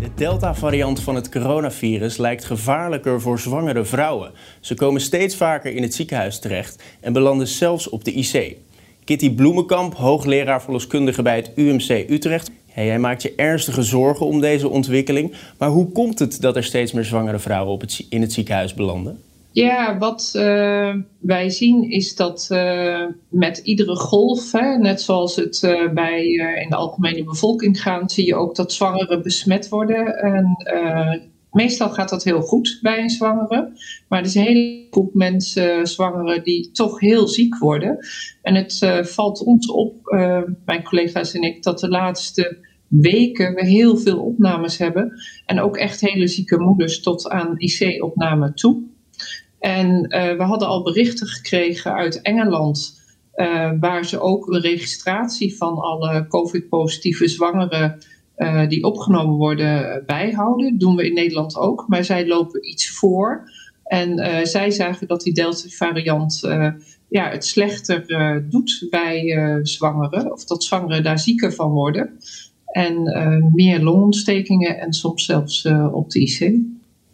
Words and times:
De 0.00 0.10
Delta-variant 0.14 1.00
van 1.00 1.14
het 1.14 1.28
coronavirus 1.28 2.16
lijkt 2.16 2.44
gevaarlijker 2.44 3.20
voor 3.20 3.38
zwangere 3.38 3.84
vrouwen. 3.84 4.32
Ze 4.60 4.74
komen 4.74 5.00
steeds 5.00 5.36
vaker 5.36 5.74
in 5.74 5.82
het 5.82 5.94
ziekenhuis 5.94 6.38
terecht 6.38 6.82
en 7.00 7.12
belanden 7.12 7.46
zelfs 7.46 7.88
op 7.88 8.04
de 8.04 8.12
IC. 8.12 8.56
Kitty 9.04 9.34
Bloemenkamp, 9.34 9.94
hoogleraar 9.94 10.62
verloskundige 10.62 11.22
bij 11.22 11.36
het 11.36 11.52
UMC 11.54 12.10
Utrecht. 12.10 12.50
Hij 12.66 12.98
maakt 12.98 13.22
je 13.22 13.34
ernstige 13.36 13.82
zorgen 13.82 14.26
om 14.26 14.40
deze 14.40 14.68
ontwikkeling. 14.68 15.34
Maar 15.58 15.68
hoe 15.68 15.92
komt 15.92 16.18
het 16.18 16.40
dat 16.40 16.56
er 16.56 16.64
steeds 16.64 16.92
meer 16.92 17.04
zwangere 17.04 17.38
vrouwen 17.38 17.72
op 17.72 17.84
in 18.08 18.20
het 18.20 18.32
ziekenhuis 18.32 18.74
belanden? 18.74 19.20
Ja, 19.52 19.98
wat 19.98 20.32
uh, 20.36 20.94
wij 21.20 21.50
zien 21.50 21.90
is 21.90 22.16
dat 22.16 22.48
uh, 22.52 23.06
met 23.28 23.58
iedere 23.58 23.96
golf, 23.96 24.52
hè, 24.52 24.78
net 24.78 25.00
zoals 25.00 25.36
het 25.36 25.62
uh, 25.64 25.92
bij 25.92 26.24
in 26.62 26.68
de 26.68 26.76
algemene 26.76 27.24
bevolking 27.24 27.82
gaat, 27.82 28.12
zie 28.12 28.26
je 28.26 28.34
ook 28.34 28.56
dat 28.56 28.72
zwangeren 28.72 29.22
besmet 29.22 29.68
worden. 29.68 30.16
En 30.16 30.56
meestal 31.50 31.88
gaat 31.88 32.08
dat 32.08 32.24
heel 32.24 32.40
goed 32.40 32.78
bij 32.82 33.02
een 33.02 33.10
zwangere. 33.10 33.72
Maar 34.08 34.18
er 34.18 34.24
is 34.24 34.34
een 34.34 34.42
hele 34.42 34.86
groep 34.90 35.14
mensen, 35.14 35.86
zwangeren, 35.86 36.44
die 36.44 36.70
toch 36.70 37.00
heel 37.00 37.28
ziek 37.28 37.58
worden. 37.58 37.98
En 38.42 38.54
het 38.54 38.78
valt 39.02 39.44
ons 39.44 39.70
op, 39.70 39.94
mijn 40.64 40.82
collega's 40.82 41.34
en 41.34 41.42
ik, 41.42 41.62
dat 41.62 41.78
de 41.78 41.88
laatste 41.88 42.66
weken 42.88 43.54
we 43.54 43.66
heel 43.66 43.96
veel 43.96 44.18
opnames 44.18 44.78
hebben. 44.78 45.12
En 45.46 45.60
ook 45.60 45.76
echt 45.76 46.00
hele 46.00 46.28
zieke 46.28 46.58
moeders 46.58 47.00
tot 47.00 47.28
aan 47.28 47.54
IC-opname 47.58 48.52
toe. 48.52 48.90
En 49.62 49.88
uh, 50.08 50.36
we 50.36 50.42
hadden 50.42 50.68
al 50.68 50.82
berichten 50.82 51.26
gekregen 51.26 51.92
uit 51.92 52.20
Engeland, 52.22 53.00
uh, 53.34 53.72
waar 53.80 54.04
ze 54.04 54.20
ook 54.20 54.46
een 54.46 54.60
registratie 54.60 55.56
van 55.56 55.78
alle 55.78 56.26
COVID-positieve 56.26 57.28
zwangeren 57.28 57.98
uh, 58.36 58.68
die 58.68 58.84
opgenomen 58.84 59.36
worden 59.36 60.02
bijhouden. 60.06 60.70
Dat 60.70 60.80
doen 60.80 60.96
we 60.96 61.06
in 61.06 61.14
Nederland 61.14 61.56
ook, 61.56 61.84
maar 61.88 62.04
zij 62.04 62.26
lopen 62.26 62.68
iets 62.68 62.90
voor. 62.90 63.50
En 63.84 64.46
zij 64.46 64.70
zagen 64.70 65.06
dat 65.06 65.22
die 65.22 65.34
Delta-variant 65.34 66.40
ja, 67.08 67.30
het 67.30 67.44
slechter 67.44 68.04
doet 68.50 68.86
bij 68.90 69.60
zwangeren, 69.62 70.32
of 70.32 70.44
dat 70.44 70.64
zwangeren 70.64 71.02
daar 71.02 71.18
zieker 71.18 71.52
van 71.52 71.70
worden. 71.70 72.18
En 72.64 73.02
meer 73.54 73.82
longontstekingen 73.82 74.78
en 74.78 74.92
soms 74.92 75.24
zelfs 75.24 75.68
op 75.92 76.10
de 76.10 76.20
IC. 76.20 76.60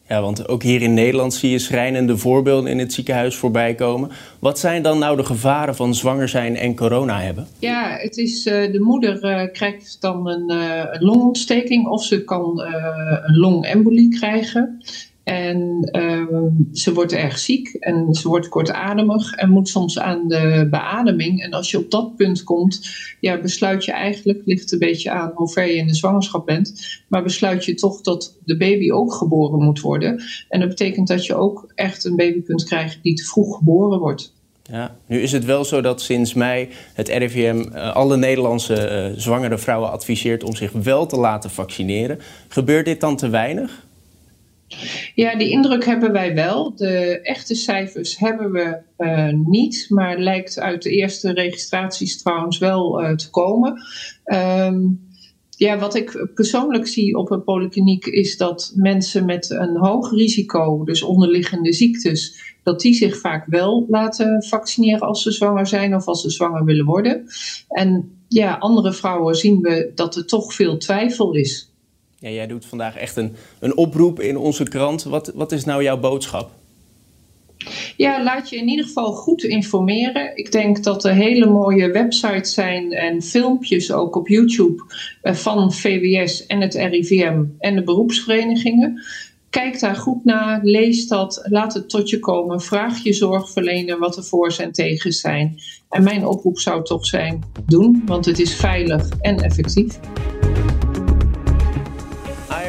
Ja, 0.08 0.20
want 0.20 0.48
ook 0.48 0.62
hier 0.62 0.82
in 0.82 0.94
Nederland 0.94 1.34
zie 1.34 1.50
je 1.50 1.58
schrijnende 1.58 2.16
voorbeelden 2.16 2.70
in 2.70 2.78
het 2.78 2.92
ziekenhuis 2.92 3.36
voorbij 3.36 3.74
komen. 3.74 4.10
Wat 4.38 4.58
zijn 4.58 4.82
dan 4.82 4.98
nou 4.98 5.16
de 5.16 5.24
gevaren 5.24 5.76
van 5.76 5.94
zwanger 5.94 6.28
zijn 6.28 6.56
en 6.56 6.76
corona 6.76 7.20
hebben? 7.20 7.46
Ja, 7.58 7.96
het 7.98 8.16
is, 8.16 8.46
uh, 8.46 8.72
de 8.72 8.80
moeder 8.80 9.24
uh, 9.24 9.52
krijgt 9.52 9.96
dan 10.00 10.28
een, 10.28 10.52
uh, 10.52 10.82
een, 10.90 11.04
longontsteking 11.04 11.86
of 11.86 12.04
ze 12.04 12.24
kan 12.24 12.60
een 12.60 13.36
longembolie 13.36 14.08
krijgen. 14.08 14.82
En 15.28 15.88
uh, 15.92 16.42
ze 16.72 16.92
wordt 16.92 17.12
erg 17.12 17.38
ziek 17.38 17.68
en 17.68 18.14
ze 18.14 18.28
wordt 18.28 18.48
kortademig 18.48 19.32
en 19.32 19.50
moet 19.50 19.68
soms 19.68 19.98
aan 19.98 20.28
de 20.28 20.66
beademing. 20.70 21.42
En 21.42 21.52
als 21.52 21.70
je 21.70 21.78
op 21.78 21.90
dat 21.90 22.16
punt 22.16 22.44
komt, 22.44 22.88
ja, 23.20 23.40
besluit 23.40 23.84
je 23.84 23.92
eigenlijk, 23.92 24.42
ligt 24.44 24.72
een 24.72 24.78
beetje 24.78 25.10
aan 25.10 25.32
hoe 25.34 25.50
ver 25.50 25.66
je 25.66 25.76
in 25.76 25.86
de 25.86 25.94
zwangerschap 25.94 26.46
bent, 26.46 27.02
maar 27.08 27.22
besluit 27.22 27.64
je 27.64 27.74
toch 27.74 28.00
dat 28.00 28.38
de 28.44 28.56
baby 28.56 28.90
ook 28.90 29.12
geboren 29.14 29.64
moet 29.64 29.80
worden. 29.80 30.22
En 30.48 30.60
dat 30.60 30.68
betekent 30.68 31.08
dat 31.08 31.26
je 31.26 31.34
ook 31.34 31.72
echt 31.74 32.04
een 32.04 32.16
baby 32.16 32.42
kunt 32.42 32.64
krijgen 32.64 33.02
die 33.02 33.14
te 33.14 33.24
vroeg 33.24 33.56
geboren 33.56 33.98
wordt. 33.98 34.32
Ja, 34.70 34.96
nu 35.06 35.20
is 35.20 35.32
het 35.32 35.44
wel 35.44 35.64
zo 35.64 35.80
dat 35.80 36.00
sinds 36.00 36.34
mei 36.34 36.68
het 36.94 37.08
RIVM 37.08 37.64
uh, 37.72 37.94
alle 37.94 38.16
Nederlandse 38.16 39.10
uh, 39.12 39.18
zwangere 39.20 39.58
vrouwen 39.58 39.90
adviseert 39.90 40.44
om 40.44 40.56
zich 40.56 40.72
wel 40.72 41.06
te 41.06 41.16
laten 41.16 41.50
vaccineren. 41.50 42.18
Gebeurt 42.48 42.84
dit 42.84 43.00
dan 43.00 43.16
te 43.16 43.28
weinig? 43.28 43.86
Ja, 45.14 45.36
die 45.36 45.50
indruk 45.50 45.84
hebben 45.84 46.12
wij 46.12 46.34
wel. 46.34 46.76
De 46.76 47.20
echte 47.20 47.54
cijfers 47.54 48.18
hebben 48.18 48.52
we 48.52 48.78
uh, 48.98 49.32
niet, 49.44 49.86
maar 49.88 50.18
lijkt 50.18 50.58
uit 50.58 50.82
de 50.82 50.90
eerste 50.90 51.32
registraties 51.32 52.22
trouwens 52.22 52.58
wel 52.58 53.02
uh, 53.02 53.14
te 53.14 53.30
komen. 53.30 53.82
Um, 54.24 55.06
ja, 55.58 55.78
wat 55.78 55.94
ik 55.94 56.28
persoonlijk 56.34 56.86
zie 56.86 57.16
op 57.16 57.30
een 57.30 57.44
polykliniek 57.44 58.06
is 58.06 58.36
dat 58.36 58.72
mensen 58.74 59.24
met 59.24 59.50
een 59.50 59.76
hoog 59.76 60.10
risico, 60.10 60.84
dus 60.84 61.02
onderliggende 61.02 61.72
ziektes, 61.72 62.54
dat 62.62 62.80
die 62.80 62.94
zich 62.94 63.18
vaak 63.20 63.46
wel 63.46 63.86
laten 63.88 64.42
vaccineren 64.42 65.06
als 65.06 65.22
ze 65.22 65.30
zwanger 65.32 65.66
zijn 65.66 65.94
of 65.94 66.06
als 66.06 66.22
ze 66.22 66.30
zwanger 66.30 66.64
willen 66.64 66.84
worden. 66.84 67.24
En 67.68 68.18
ja, 68.28 68.54
andere 68.54 68.92
vrouwen 68.92 69.34
zien 69.34 69.60
we 69.60 69.92
dat 69.94 70.16
er 70.16 70.26
toch 70.26 70.54
veel 70.54 70.76
twijfel 70.76 71.32
is. 71.32 71.72
Ja, 72.20 72.30
jij 72.30 72.46
doet 72.46 72.66
vandaag 72.66 72.96
echt 72.96 73.16
een, 73.16 73.36
een 73.60 73.76
oproep 73.76 74.20
in 74.20 74.36
onze 74.36 74.64
krant. 74.64 75.02
Wat, 75.02 75.32
wat 75.34 75.52
is 75.52 75.64
nou 75.64 75.82
jouw 75.82 75.98
boodschap? 75.98 76.50
Ja, 77.96 78.22
laat 78.22 78.50
je 78.50 78.56
in 78.56 78.68
ieder 78.68 78.84
geval 78.84 79.12
goed 79.12 79.42
informeren. 79.42 80.36
Ik 80.36 80.52
denk 80.52 80.82
dat 80.82 81.04
er 81.04 81.14
hele 81.14 81.46
mooie 81.46 81.90
websites 81.90 82.54
zijn 82.54 82.92
en 82.92 83.22
filmpjes 83.22 83.92
ook 83.92 84.16
op 84.16 84.28
YouTube 84.28 84.82
eh, 85.22 85.34
van 85.34 85.72
VWS 85.72 86.46
en 86.46 86.60
het 86.60 86.74
RIVM 86.74 87.44
en 87.58 87.74
de 87.74 87.82
beroepsverenigingen. 87.82 89.02
Kijk 89.50 89.80
daar 89.80 89.96
goed 89.96 90.24
naar, 90.24 90.60
lees 90.62 91.08
dat, 91.08 91.46
laat 91.48 91.74
het 91.74 91.88
tot 91.88 92.10
je 92.10 92.18
komen. 92.18 92.60
Vraag 92.60 93.02
je 93.02 93.12
zorgverlener 93.12 93.98
wat 93.98 94.14
de 94.14 94.22
voor's 94.22 94.58
en 94.58 94.72
tegens 94.72 95.20
zijn. 95.20 95.58
En 95.90 96.02
mijn 96.02 96.26
oproep 96.26 96.58
zou 96.58 96.84
toch 96.84 97.06
zijn: 97.06 97.44
doen, 97.66 98.02
want 98.06 98.24
het 98.24 98.38
is 98.38 98.54
veilig 98.54 99.08
en 99.20 99.36
effectief. 99.36 99.98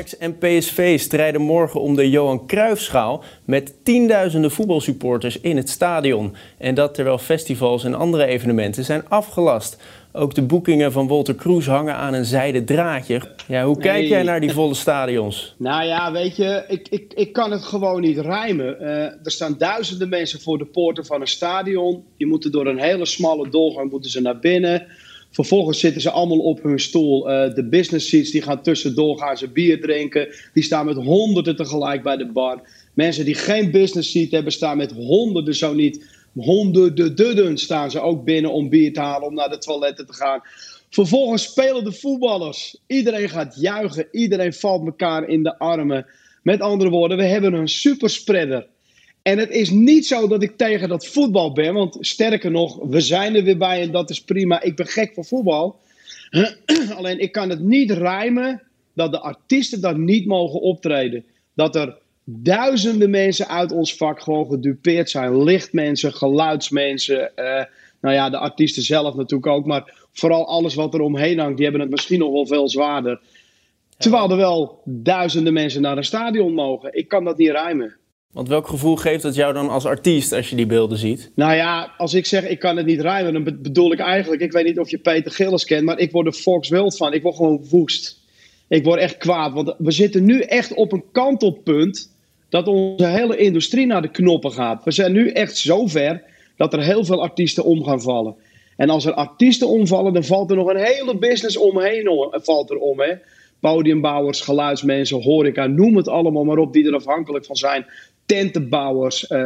Ajax 0.10 0.18
en 0.18 0.38
PSV 0.38 1.00
strijden 1.00 1.42
morgen 1.42 1.82
om 1.82 1.96
de 1.96 2.10
Johan 2.10 2.48
Cruijffschaal 2.48 3.24
met 3.46 3.74
tienduizenden 3.84 4.52
voetbalsupporters 4.52 5.40
in 5.40 5.58
het 5.58 5.70
stadion. 5.70 6.36
En 6.58 6.76
dat 6.76 6.94
terwijl 6.94 7.18
festivals 7.18 7.84
en 7.84 7.94
andere 7.94 8.26
evenementen 8.26 8.84
zijn 8.84 9.10
afgelast. 9.10 9.78
Ook 10.12 10.36
de 10.36 10.42
boekingen 10.42 10.92
van 10.92 11.08
Walter 11.08 11.36
Kroes 11.36 11.66
hangen 11.66 11.96
aan 11.96 12.14
een 12.14 12.26
zijden 12.26 12.66
draadje. 12.66 13.22
Ja, 13.48 13.66
hoe 13.66 13.78
kijk 13.78 14.08
jij 14.08 14.24
naar 14.24 14.42
die 14.42 14.52
volle 14.52 14.74
stadions? 14.74 15.56
Nou 15.58 15.86
ja, 15.86 16.12
weet 16.12 16.36
je, 16.36 16.64
ik, 16.68 16.88
ik, 16.90 17.14
ik 17.14 17.34
kan 17.34 17.52
het 17.52 17.64
gewoon 17.64 18.02
niet 18.02 18.18
rijmen. 18.18 18.78
Uh, 18.82 18.88
er 19.04 19.32
staan 19.32 19.56
duizenden 19.58 20.10
mensen 20.10 20.42
voor 20.42 20.58
de 20.58 20.66
poorten 20.66 21.06
van 21.06 21.22
een 21.22 21.28
stadion. 21.28 22.04
Je 22.18 22.26
moet 22.26 22.46
er 22.46 22.52
door 22.52 22.68
een 22.68 22.80
hele 22.80 23.06
smalle 23.06 23.50
doorgang 23.50 23.92
moeten 23.92 24.12
ze 24.12 24.22
naar 24.22 24.40
binnen. 24.40 24.88
Vervolgens 25.32 25.80
zitten 25.80 26.02
ze 26.02 26.10
allemaal 26.10 26.40
op 26.40 26.64
hun 26.64 26.80
stoel. 26.80 27.30
Uh, 27.30 27.54
de 27.56 27.68
business 27.70 28.10
seats 28.10 28.32
die 28.32 28.42
gaan 28.42 28.62
tussendoor, 28.62 29.18
gaan 29.18 29.38
ze 29.38 29.48
bier 29.48 29.82
drinken. 29.82 30.28
Die 30.54 30.64
staan 30.64 30.86
met 30.86 30.96
honderden 30.96 31.56
tegelijk 31.56 32.04
bij 32.04 32.18
de 32.18 32.32
bar. 32.32 32.62
Mensen 32.94 33.26
die 33.26 33.36
geen 33.36 33.72
business 33.72 34.12
seat 34.12 34.32
hebben, 34.32 34.52
staan 34.52 34.78
met 34.78 34.92
honderden, 34.92 35.56
zo 35.56 35.74
niet 35.74 36.06
honderden 36.36 37.16
dudden 37.16 37.58
staan 37.58 37.92
ze 37.92 38.00
ook 38.00 38.24
binnen 38.24 38.52
om 38.52 38.70
bier 38.70 38.94
te 38.94 39.00
halen, 39.00 39.28
om 39.28 39.34
naar 39.34 39.50
de 39.50 39.58
toiletten 39.58 40.06
te 40.06 40.14
gaan. 40.14 40.42
Vervolgens 40.90 41.44
spelen 41.44 41.84
de 41.84 41.92
voetballers. 41.92 42.78
Iedereen 42.88 43.30
gaat 43.30 43.56
juichen, 43.60 44.08
iedereen 44.12 44.54
valt 44.54 44.86
elkaar 44.86 45.28
in 45.28 45.44
de 45.44 45.60
armen. 45.60 46.06
Met 46.44 46.62
andere 46.62 46.90
woorden, 46.90 47.18
we 47.18 47.24
hebben 47.24 47.54
een 47.54 47.68
superspreader. 47.68 48.68
En 49.22 49.38
het 49.38 49.50
is 49.50 49.70
niet 49.70 50.06
zo 50.06 50.28
dat 50.28 50.44
ik 50.44 50.58
tegen 50.58 50.90
dat 50.90 51.08
voetbal 51.08 51.54
ben, 51.54 51.74
want 51.74 51.98
sterker 52.00 52.52
nog, 52.52 52.80
we 52.90 53.02
zijn 53.02 53.36
er 53.36 53.44
weer 53.44 53.58
bij 53.58 53.82
en 53.82 53.92
dat 53.92 54.10
is 54.10 54.24
prima. 54.24 54.62
Ik 54.62 54.76
ben 54.76 54.88
gek 54.88 55.14
voor 55.14 55.26
voetbal. 55.26 55.80
Alleen 56.98 57.20
ik 57.20 57.32
kan 57.32 57.50
het 57.50 57.60
niet 57.60 57.92
rijmen 57.92 58.62
dat 58.94 59.12
de 59.12 59.20
artiesten 59.20 59.82
daar 59.82 60.00
niet 60.00 60.26
mogen 60.26 60.62
optreden. 60.62 61.26
Dat 61.54 61.76
er 61.76 61.98
duizenden 62.24 63.10
mensen 63.10 63.48
uit 63.48 63.72
ons 63.72 63.96
vak 63.96 64.22
gewoon 64.22 64.46
gedupeerd 64.46 65.10
zijn. 65.10 65.44
Lichtmensen, 65.44 66.14
geluidsmensen, 66.14 67.32
uh, 67.36 67.64
nou 68.02 68.16
ja, 68.16 68.30
de 68.30 68.38
artiesten 68.38 68.84
zelf 68.84 69.16
natuurlijk 69.16 69.52
ook. 69.52 69.66
Maar 69.66 69.94
vooral 70.12 70.48
alles 70.48 70.76
wat 70.76 70.94
er 70.94 71.02
omheen 71.02 71.40
hangt, 71.40 71.56
die 71.56 71.66
hebben 71.66 71.82
het 71.82 71.92
misschien 71.92 72.20
nog 72.20 72.32
wel 72.32 72.48
veel 72.48 72.70
zwaarder. 72.70 73.20
Terwijl 73.98 74.30
er 74.30 74.38
wel 74.38 74.82
duizenden 74.86 75.54
mensen 75.54 75.82
naar 75.82 75.98
een 75.98 76.04
stadion 76.04 76.54
mogen. 76.54 76.98
Ik 76.98 77.08
kan 77.08 77.24
dat 77.24 77.38
niet 77.38 77.50
rijmen. 77.50 77.99
Want 78.34 78.48
welk 78.48 78.68
gevoel 78.68 78.96
geeft 78.96 79.24
het 79.24 79.36
jou 79.36 79.54
dan 79.54 79.70
als 79.70 79.86
artiest 79.86 80.32
als 80.32 80.50
je 80.50 80.56
die 80.56 80.66
beelden 80.66 80.98
ziet? 80.98 81.32
Nou 81.36 81.54
ja, 81.54 81.94
als 81.98 82.14
ik 82.14 82.26
zeg 82.26 82.48
ik 82.48 82.60
kan 82.60 82.78
het 82.78 82.86
niet 82.86 83.02
rijmen, 83.02 83.34
dan 83.34 83.44
bedoel 83.44 83.92
ik 83.92 84.00
eigenlijk... 84.00 84.42
Ik 84.42 84.52
weet 84.52 84.66
niet 84.66 84.80
of 84.80 84.90
je 84.90 84.98
Peter 84.98 85.32
Gillis 85.32 85.66
kent, 85.66 85.86
maar 85.86 86.00
ik 86.00 86.12
word 86.12 86.28
er 86.28 86.34
Fox 86.34 86.70
Wild 86.70 86.98
van. 86.98 87.14
Ik 87.14 87.22
word 87.22 87.36
gewoon 87.36 87.66
woest. 87.70 88.20
Ik 88.68 88.84
word 88.84 89.00
echt 89.00 89.18
kwaad, 89.18 89.54
want 89.54 89.76
we 89.78 89.92
zitten 89.92 90.26
nu 90.26 90.42
echt 90.42 90.74
op 90.74 90.92
een 90.92 91.04
kantelpunt 91.12 92.12
dat 92.50 92.68
onze 92.68 93.08
hele 93.08 93.38
industrie 93.38 93.86
naar 93.86 94.02
de 94.02 94.12
knoppen 94.12 94.52
gaat. 94.52 94.84
We 94.84 94.92
zijn 94.92 95.12
nu 95.12 95.30
echt 95.30 95.58
zo 95.58 95.88
ver 95.88 96.24
dat 96.58 96.74
er 96.74 96.84
heel 96.84 97.06
veel 97.06 97.22
artiesten 97.22 97.64
om 97.64 97.84
gaan 97.84 98.02
vallen. 98.02 98.36
En 98.78 98.90
als 98.90 99.06
er 99.06 99.14
artiesten 99.14 99.68
omvallen, 99.68 100.14
dan 100.14 100.24
valt 100.24 100.50
er 100.50 100.56
nog 100.56 100.68
een 100.68 100.84
hele 100.84 101.18
business 101.18 101.58
omheen 101.58 102.30
valt 102.32 102.70
er 102.70 102.78
om. 102.78 103.00
Hè? 103.00 103.14
Podiumbouwers, 103.60 104.42
geluidsmensen, 104.42 105.22
horeca, 105.22 105.68
noem 105.68 105.96
het 105.96 106.08
allemaal 106.08 106.44
maar 106.44 106.58
op 106.58 106.74
die 106.74 106.88
er 106.88 106.96
afhankelijk 106.96 107.46
van 107.46 107.56
zijn. 107.56 107.86
Tentenbouwers. 108.30 109.30
Uh, 109.30 109.40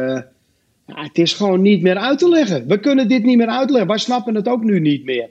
ja, 0.86 1.02
het 1.02 1.18
is 1.18 1.32
gewoon 1.32 1.62
niet 1.62 1.82
meer 1.82 1.96
uit 1.96 2.18
te 2.18 2.28
leggen. 2.28 2.66
We 2.66 2.80
kunnen 2.80 3.08
dit 3.08 3.24
niet 3.24 3.36
meer 3.36 3.48
uitleggen. 3.48 3.88
Wij 3.88 3.98
snappen 3.98 4.34
het 4.34 4.48
ook 4.48 4.64
nu 4.64 4.80
niet 4.80 5.04
meer. 5.04 5.28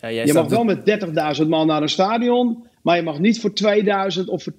Ja, 0.00 0.08
je 0.08 0.32
mag 0.32 0.48
wel 0.48 0.64
met 0.64 1.00
30.000 1.42 1.48
man 1.48 1.66
naar 1.66 1.82
een 1.82 1.88
stadion, 1.88 2.64
maar 2.82 2.96
je 2.96 3.02
mag 3.02 3.18
niet 3.18 3.40
voor 3.40 3.52
2000 3.52 4.28
of 4.28 4.42
voor 4.42 4.52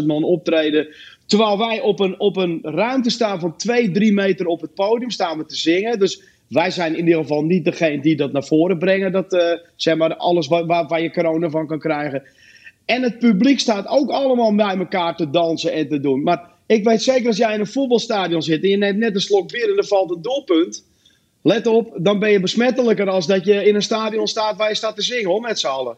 10.000 0.00 0.06
man 0.06 0.24
optreden. 0.24 0.88
Terwijl 1.26 1.58
wij 1.58 1.80
op 1.80 2.00
een, 2.00 2.20
op 2.20 2.36
een 2.36 2.58
ruimte 2.62 3.10
staan 3.10 3.40
van 3.40 3.56
2, 3.56 3.90
3 3.90 4.12
meter 4.12 4.46
op 4.46 4.60
het 4.60 4.74
podium 4.74 5.10
staan 5.10 5.38
we 5.38 5.46
te 5.46 5.56
zingen. 5.56 5.98
Dus 5.98 6.22
wij 6.48 6.70
zijn 6.70 6.96
in 6.96 7.04
ieder 7.04 7.20
geval 7.20 7.44
niet 7.44 7.64
degene 7.64 8.02
die 8.02 8.16
dat 8.16 8.32
naar 8.32 8.44
voren 8.44 8.78
brengen. 8.78 9.12
Dat, 9.12 9.32
uh, 9.32 9.40
zeg 9.76 9.96
maar, 9.96 10.16
alles 10.16 10.46
waar, 10.46 10.66
waar, 10.66 10.86
waar, 10.86 11.02
je 11.02 11.12
corona 11.12 11.50
van 11.50 11.66
kan 11.66 11.78
krijgen. 11.78 12.22
En 12.84 13.02
het 13.02 13.18
publiek 13.18 13.60
staat 13.60 13.86
ook 13.88 14.10
allemaal 14.10 14.54
bij 14.54 14.76
elkaar 14.76 15.16
te 15.16 15.30
dansen 15.30 15.72
en 15.72 15.88
te 15.88 16.00
doen. 16.00 16.22
Maar 16.22 16.51
ik 16.72 16.84
weet 16.84 17.02
zeker 17.02 17.26
als 17.26 17.36
jij 17.36 17.54
in 17.54 17.60
een 17.60 17.66
voetbalstadion 17.66 18.42
zit 18.42 18.62
en 18.62 18.68
je 18.68 18.76
neemt 18.76 18.98
net 18.98 19.14
een 19.14 19.20
slok 19.20 19.52
bier 19.52 19.70
en 19.70 19.76
er 19.76 19.86
valt 19.86 20.10
een 20.10 20.22
doelpunt. 20.22 20.84
Let 21.42 21.66
op, 21.66 21.92
dan 21.96 22.18
ben 22.18 22.30
je 22.30 22.40
besmettelijker 22.40 23.08
als 23.08 23.26
dat 23.26 23.44
je 23.44 23.64
in 23.64 23.74
een 23.74 23.82
stadion 23.82 24.26
staat 24.26 24.56
waar 24.56 24.68
je 24.68 24.74
staat 24.74 24.96
te 24.96 25.02
zingen 25.02 25.30
hoor, 25.30 25.40
met 25.40 25.60
z'n 25.60 25.66
allen. 25.66 25.96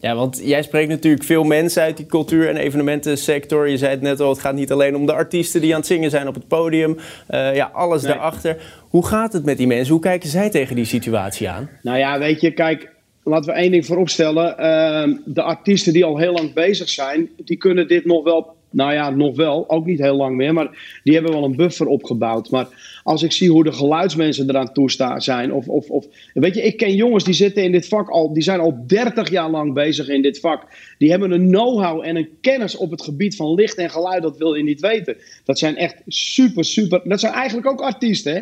Ja, 0.00 0.14
want 0.14 0.40
jij 0.44 0.62
spreekt 0.62 0.88
natuurlijk 0.88 1.24
veel 1.24 1.44
mensen 1.44 1.82
uit 1.82 1.96
die 1.96 2.06
cultuur- 2.06 2.48
en 2.48 2.56
evenementensector. 2.56 3.68
Je 3.68 3.76
zei 3.76 3.90
het 3.90 4.00
net 4.00 4.20
al, 4.20 4.28
het 4.28 4.38
gaat 4.38 4.54
niet 4.54 4.72
alleen 4.72 4.96
om 4.96 5.06
de 5.06 5.12
artiesten 5.12 5.60
die 5.60 5.72
aan 5.72 5.78
het 5.78 5.86
zingen 5.86 6.10
zijn 6.10 6.28
op 6.28 6.34
het 6.34 6.48
podium. 6.48 6.96
Uh, 7.30 7.54
ja, 7.54 7.70
alles 7.72 8.02
daarachter. 8.02 8.56
Hoe 8.88 9.06
gaat 9.06 9.32
het 9.32 9.44
met 9.44 9.56
die 9.56 9.66
mensen? 9.66 9.92
Hoe 9.92 10.02
kijken 10.02 10.28
zij 10.28 10.50
tegen 10.50 10.76
die 10.76 10.84
situatie 10.84 11.48
aan? 11.48 11.70
Nou 11.82 11.98
ja, 11.98 12.18
weet 12.18 12.40
je, 12.40 12.50
kijk, 12.50 12.92
laten 13.24 13.52
we 13.52 13.58
één 13.58 13.70
ding 13.70 13.86
vooropstellen. 13.86 14.50
Uh, 14.50 15.16
de 15.24 15.42
artiesten 15.42 15.92
die 15.92 16.04
al 16.04 16.18
heel 16.18 16.32
lang 16.32 16.52
bezig 16.52 16.88
zijn, 16.88 17.30
die 17.44 17.56
kunnen 17.56 17.88
dit 17.88 18.04
nog 18.04 18.24
wel 18.24 18.58
nou 18.70 18.92
ja, 18.92 19.10
nog 19.10 19.36
wel. 19.36 19.70
Ook 19.70 19.86
niet 19.86 19.98
heel 19.98 20.16
lang 20.16 20.36
meer. 20.36 20.52
Maar 20.52 21.00
die 21.04 21.14
hebben 21.14 21.32
wel 21.32 21.44
een 21.44 21.56
buffer 21.56 21.86
opgebouwd. 21.86 22.50
Maar 22.50 22.68
als 23.02 23.22
ik 23.22 23.32
zie 23.32 23.50
hoe 23.50 23.64
de 23.64 23.72
geluidsmensen 23.72 24.48
eraan 24.48 24.72
toestaan 24.72 25.20
zijn. 25.20 25.52
Of, 25.52 25.68
of, 25.68 25.90
of, 25.90 26.06
weet 26.34 26.54
je, 26.54 26.62
ik 26.62 26.76
ken 26.76 26.94
jongens 26.94 27.24
die 27.24 27.34
zitten 27.34 27.62
in 27.62 27.72
dit 27.72 27.88
vak 27.88 28.08
al. 28.08 28.32
Die 28.32 28.42
zijn 28.42 28.60
al 28.60 28.84
30 28.86 29.30
jaar 29.30 29.50
lang 29.50 29.74
bezig 29.74 30.08
in 30.08 30.22
dit 30.22 30.40
vak. 30.40 30.62
Die 30.98 31.10
hebben 31.10 31.30
een 31.30 31.48
know-how 31.48 32.04
en 32.04 32.16
een 32.16 32.28
kennis 32.40 32.76
op 32.76 32.90
het 32.90 33.02
gebied 33.02 33.36
van 33.36 33.54
licht 33.54 33.76
en 33.76 33.90
geluid. 33.90 34.22
Dat 34.22 34.38
wil 34.38 34.54
je 34.54 34.62
niet 34.62 34.80
weten. 34.80 35.16
Dat 35.44 35.58
zijn 35.58 35.76
echt 35.76 36.02
super, 36.06 36.64
super. 36.64 37.00
Dat 37.04 37.20
zijn 37.20 37.32
eigenlijk 37.32 37.70
ook 37.70 37.80
artiesten, 37.80 38.34
hè? 38.34 38.40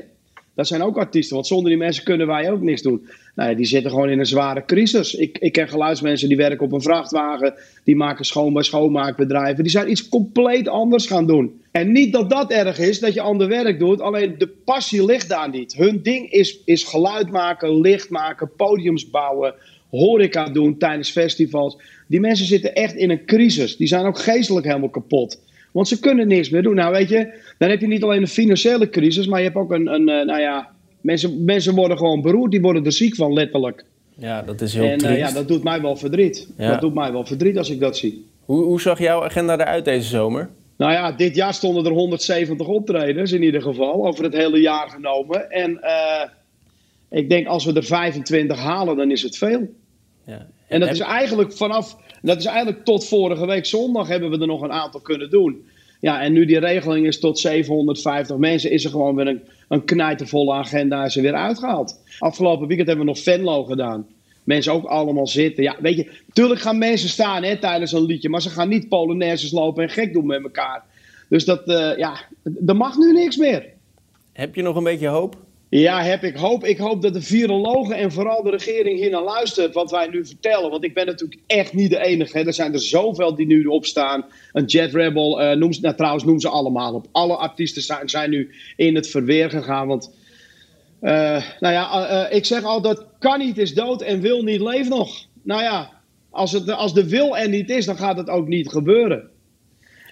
Dat 0.58 0.66
zijn 0.66 0.82
ook 0.82 0.98
artiesten, 0.98 1.34
want 1.34 1.46
zonder 1.46 1.68
die 1.68 1.78
mensen 1.78 2.04
kunnen 2.04 2.26
wij 2.26 2.50
ook 2.50 2.62
niks 2.62 2.82
doen. 2.82 3.06
Nou 3.34 3.54
die 3.54 3.66
zitten 3.66 3.90
gewoon 3.90 4.10
in 4.10 4.18
een 4.18 4.26
zware 4.26 4.64
crisis. 4.64 5.14
Ik, 5.14 5.38
ik 5.38 5.52
ken 5.52 5.68
geluidsmensen 5.68 6.28
die 6.28 6.36
werken 6.36 6.66
op 6.66 6.72
een 6.72 6.82
vrachtwagen, 6.82 7.54
die 7.84 7.96
maken 7.96 8.24
schoon 8.24 8.52
bij 8.52 8.62
schoonmaakbedrijven. 8.62 9.62
Die 9.62 9.72
zijn 9.72 9.90
iets 9.90 10.08
compleet 10.08 10.68
anders 10.68 11.06
gaan 11.06 11.26
doen. 11.26 11.60
En 11.70 11.92
niet 11.92 12.12
dat 12.12 12.30
dat 12.30 12.50
erg 12.50 12.78
is, 12.78 13.00
dat 13.00 13.14
je 13.14 13.20
ander 13.20 13.48
werk 13.48 13.78
doet, 13.78 14.00
alleen 14.00 14.34
de 14.38 14.48
passie 14.48 15.04
ligt 15.04 15.28
daar 15.28 15.50
niet. 15.50 15.74
Hun 15.74 16.02
ding 16.02 16.30
is, 16.30 16.58
is 16.64 16.84
geluid 16.84 17.30
maken, 17.30 17.80
licht 17.80 18.10
maken, 18.10 18.50
podiums 18.56 19.10
bouwen, 19.10 19.54
horeca 19.90 20.48
doen 20.48 20.78
tijdens 20.78 21.10
festivals. 21.10 21.78
Die 22.06 22.20
mensen 22.20 22.46
zitten 22.46 22.74
echt 22.74 22.94
in 22.94 23.10
een 23.10 23.24
crisis. 23.24 23.76
Die 23.76 23.86
zijn 23.86 24.04
ook 24.04 24.18
geestelijk 24.18 24.66
helemaal 24.66 24.90
kapot. 24.90 25.40
Want 25.72 25.88
ze 25.88 26.00
kunnen 26.00 26.28
niks 26.28 26.50
meer 26.50 26.62
doen. 26.62 26.74
Nou, 26.74 26.92
weet 26.92 27.08
je, 27.08 27.40
dan 27.58 27.68
heb 27.70 27.80
je 27.80 27.86
niet 27.86 28.02
alleen 28.02 28.20
een 28.20 28.28
financiële 28.28 28.88
crisis, 28.88 29.26
maar 29.26 29.38
je 29.38 29.44
hebt 29.44 29.56
ook 29.56 29.72
een, 29.72 29.86
een 29.86 30.08
uh, 30.08 30.24
nou 30.24 30.40
ja, 30.40 30.68
mensen, 31.00 31.44
mensen 31.44 31.74
worden 31.74 31.98
gewoon 31.98 32.22
beroerd, 32.22 32.50
die 32.50 32.60
worden 32.60 32.84
er 32.84 32.92
ziek 32.92 33.14
van, 33.14 33.32
letterlijk. 33.32 33.84
Ja, 34.14 34.42
dat 34.42 34.60
is 34.60 34.74
heel 34.74 34.84
en, 34.84 35.04
uh, 35.04 35.18
ja, 35.18 35.30
dat 35.30 35.48
doet 35.48 35.62
mij 35.62 35.80
wel 35.80 35.96
verdriet. 35.96 36.48
Dat 36.56 36.80
doet 36.80 36.94
mij 36.94 37.12
wel 37.12 37.26
verdriet 37.26 37.58
als 37.58 37.70
ik 37.70 37.80
dat 37.80 37.96
zie. 37.96 38.26
Hoe, 38.44 38.64
hoe 38.64 38.80
zag 38.80 38.98
jouw 38.98 39.24
agenda 39.24 39.58
eruit 39.58 39.84
deze 39.84 40.08
zomer? 40.08 40.48
Nou 40.76 40.92
ja, 40.92 41.12
dit 41.12 41.34
jaar 41.34 41.54
stonden 41.54 41.84
er 41.84 41.92
170 41.92 42.66
optredens 42.66 43.32
in 43.32 43.42
ieder 43.42 43.62
geval, 43.62 44.06
over 44.06 44.24
het 44.24 44.34
hele 44.34 44.60
jaar 44.60 44.88
genomen. 44.88 45.50
En 45.50 45.70
uh, 45.70 46.22
ik 47.10 47.28
denk 47.28 47.46
als 47.46 47.64
we 47.64 47.72
er 47.72 47.84
25 47.84 48.58
halen, 48.58 48.96
dan 48.96 49.10
is 49.10 49.22
het 49.22 49.36
veel. 49.36 49.74
Ja. 50.24 50.46
En 50.68 50.80
dat 50.80 50.90
is 50.90 51.00
eigenlijk 51.00 51.52
vanaf, 51.52 51.96
dat 52.22 52.38
is 52.38 52.44
eigenlijk 52.44 52.84
tot 52.84 53.06
vorige 53.06 53.46
week 53.46 53.66
zondag 53.66 54.08
hebben 54.08 54.30
we 54.30 54.38
er 54.38 54.46
nog 54.46 54.62
een 54.62 54.72
aantal 54.72 55.00
kunnen 55.00 55.30
doen. 55.30 55.66
Ja, 56.00 56.22
en 56.22 56.32
nu 56.32 56.44
die 56.44 56.58
regeling 56.58 57.06
is 57.06 57.20
tot 57.20 57.38
750 57.38 58.36
mensen, 58.36 58.70
is 58.70 58.84
er 58.84 58.90
gewoon 58.90 59.14
weer 59.14 59.26
een, 59.26 59.42
een 59.68 59.84
knijtervolle 59.84 60.52
agenda 60.52 61.04
is 61.04 61.16
er 61.16 61.22
weer 61.22 61.34
uitgehaald. 61.34 62.00
Afgelopen 62.18 62.66
weekend 62.66 62.88
hebben 62.88 63.06
we 63.06 63.12
nog 63.12 63.22
Venlo 63.22 63.64
gedaan. 63.64 64.06
Mensen 64.44 64.72
ook 64.72 64.84
allemaal 64.84 65.26
zitten. 65.26 65.62
Ja, 65.62 65.76
weet 65.80 65.96
je, 65.96 66.10
tuurlijk 66.32 66.60
gaan 66.60 66.78
mensen 66.78 67.08
staan 67.08 67.42
hè, 67.42 67.58
tijdens 67.58 67.92
een 67.92 68.04
liedje, 68.04 68.28
maar 68.28 68.42
ze 68.42 68.50
gaan 68.50 68.68
niet 68.68 68.88
polonaises 68.88 69.50
lopen 69.50 69.82
en 69.82 69.90
gek 69.90 70.12
doen 70.12 70.26
met 70.26 70.42
elkaar. 70.42 70.84
Dus 71.28 71.44
dat, 71.44 71.68
uh, 71.68 71.96
ja, 71.96 72.20
er 72.66 72.76
mag 72.76 72.96
nu 72.96 73.12
niks 73.12 73.36
meer. 73.36 73.66
Heb 74.32 74.54
je 74.54 74.62
nog 74.62 74.76
een 74.76 74.84
beetje 74.84 75.08
hoop? 75.08 75.36
Ja, 75.70 76.02
heb 76.02 76.24
ik 76.24 76.36
hoop. 76.36 76.64
Ik 76.64 76.78
hoop 76.78 77.02
dat 77.02 77.14
de 77.14 77.22
virologen 77.22 77.96
en 77.96 78.12
vooral 78.12 78.42
de 78.42 78.50
regering 78.50 78.98
hier 78.98 79.10
naar 79.10 79.22
luistert 79.22 79.74
wat 79.74 79.90
wij 79.90 80.06
nu 80.06 80.26
vertellen. 80.26 80.70
Want 80.70 80.84
ik 80.84 80.94
ben 80.94 81.06
natuurlijk 81.06 81.40
echt 81.46 81.72
niet 81.72 81.90
de 81.90 81.98
enige. 82.04 82.38
Hè. 82.38 82.46
Er 82.46 82.54
zijn 82.54 82.72
er 82.72 82.80
zoveel 82.80 83.34
die 83.34 83.46
nu 83.46 83.64
opstaan. 83.64 84.24
Een 84.52 84.64
Jet 84.64 84.94
Rebel, 84.94 85.42
uh, 85.42 85.56
noem 85.56 85.72
ze, 85.72 85.80
nou, 85.80 85.94
trouwens 85.94 86.24
noem 86.24 86.40
ze 86.40 86.48
allemaal 86.48 86.94
op. 86.94 87.06
Alle 87.12 87.36
artiesten 87.36 87.82
zijn, 87.82 88.08
zijn 88.08 88.30
nu 88.30 88.50
in 88.76 88.94
het 88.94 89.08
verweer 89.08 89.50
gegaan. 89.50 89.86
Want, 89.86 90.14
uh, 91.02 91.42
nou 91.60 91.74
ja, 91.74 92.10
uh, 92.30 92.36
ik 92.36 92.44
zeg 92.44 92.62
altijd, 92.62 93.04
kan 93.18 93.38
niet 93.38 93.58
is 93.58 93.74
dood 93.74 94.02
en 94.02 94.20
wil 94.20 94.42
niet 94.42 94.60
leeft 94.60 94.88
nog. 94.88 95.26
Nou 95.42 95.62
ja, 95.62 95.90
als, 96.30 96.52
het, 96.52 96.70
als 96.70 96.94
de 96.94 97.08
wil 97.08 97.36
er 97.36 97.48
niet 97.48 97.70
is, 97.70 97.84
dan 97.84 97.96
gaat 97.96 98.16
het 98.16 98.28
ook 98.28 98.48
niet 98.48 98.68
gebeuren. 98.68 99.28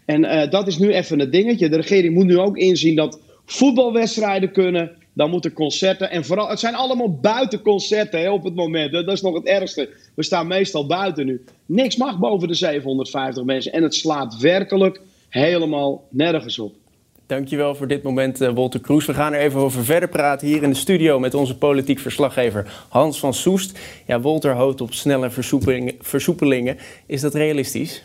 En 0.05 0.51
dat 0.51 0.67
is 0.67 0.79
nu 0.79 0.93
even 0.93 1.19
het 1.19 1.33
dingetje. 1.33 1.69
De 1.69 1.77
regering 1.77 2.15
moet 2.15 2.27
nu 2.27 2.39
ook 2.39 2.57
inzien 2.57 2.97
dat 2.97 3.21
voetbalwedstrijden 3.45 4.53
kunnen 4.53 4.97
dan 5.17 5.31
moeten 5.31 5.53
concerten. 5.53 6.11
En 6.11 6.25
vooral, 6.25 6.49
het 6.49 6.61
zijn 6.61 6.75
allemaal 6.75 7.15
buitenconcerten 7.15 8.21
hè, 8.21 8.31
op 8.31 8.45
het 8.45 8.55
moment. 8.55 8.93
Dat 8.93 9.13
is 9.13 9.21
nog 9.21 9.35
het 9.35 9.47
ergste. 9.47 9.89
We 10.15 10.23
staan 10.23 10.47
meestal 10.47 10.87
buiten 10.87 11.27
nu. 11.27 11.45
Niks 11.67 11.97
mag 11.97 12.19
boven 12.19 12.49
de 12.49 12.55
750 12.55 13.45
mensen. 13.45 13.73
En 13.73 13.83
het 13.83 13.95
slaat 13.95 14.39
werkelijk 14.39 15.01
helemaal 15.29 16.05
nergens 16.11 16.59
op. 16.59 16.75
Dankjewel 17.27 17.75
voor 17.75 17.87
dit 17.87 18.03
moment, 18.03 18.41
uh, 18.41 18.49
Wolter 18.49 18.81
Kroes. 18.81 19.07
We 19.07 19.15
gaan 19.15 19.33
er 19.33 19.41
even 19.41 19.61
over 19.61 19.85
verder 19.85 20.09
praten 20.09 20.47
hier 20.47 20.63
in 20.63 20.71
de 20.71 20.77
studio 20.77 21.19
met 21.19 21.35
onze 21.35 21.59
politiek 21.59 21.99
verslaggever 21.99 22.85
Hans 22.89 23.19
van 23.19 23.35
Soest. 23.35 23.79
Ja, 24.07 24.21
Wolter 24.21 24.55
hoopt 24.55 24.81
op 24.81 24.93
snelle 24.93 25.31
versoepelingen. 26.01 26.79
Is 27.07 27.21
dat 27.21 27.35
realistisch? 27.35 28.05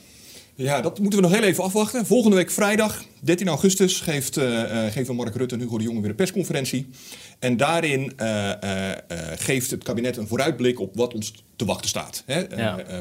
Ja, 0.56 0.82
dat 0.82 1.00
moeten 1.00 1.20
we 1.20 1.28
nog 1.28 1.36
heel 1.36 1.48
even 1.48 1.64
afwachten. 1.64 2.06
Volgende 2.06 2.36
week 2.36 2.52
vrijdag, 2.52 3.04
13 3.22 3.48
augustus, 3.48 4.00
geeft, 4.00 4.38
uh, 4.38 4.86
geven 4.90 5.16
Mark 5.16 5.36
Rutte 5.36 5.56
en 5.56 5.62
Hugo 5.62 5.78
de 5.78 5.84
Jonge 5.84 6.02
weer 6.02 6.10
een 6.10 6.16
persconferentie. 6.16 6.90
En 7.40 7.58
daarin 7.58 8.14
uh, 8.22 8.52
geeft 9.36 9.72
het 9.72 9.84
kabinet 9.84 10.18
een 10.18 10.28
vooruitblik 10.28 10.80
op 10.80 10.96
wat 10.96 11.14
ons 11.14 11.44
te 11.56 11.66
wachten 11.66 11.90
staat. 11.90 12.24
Hè? 12.26 12.44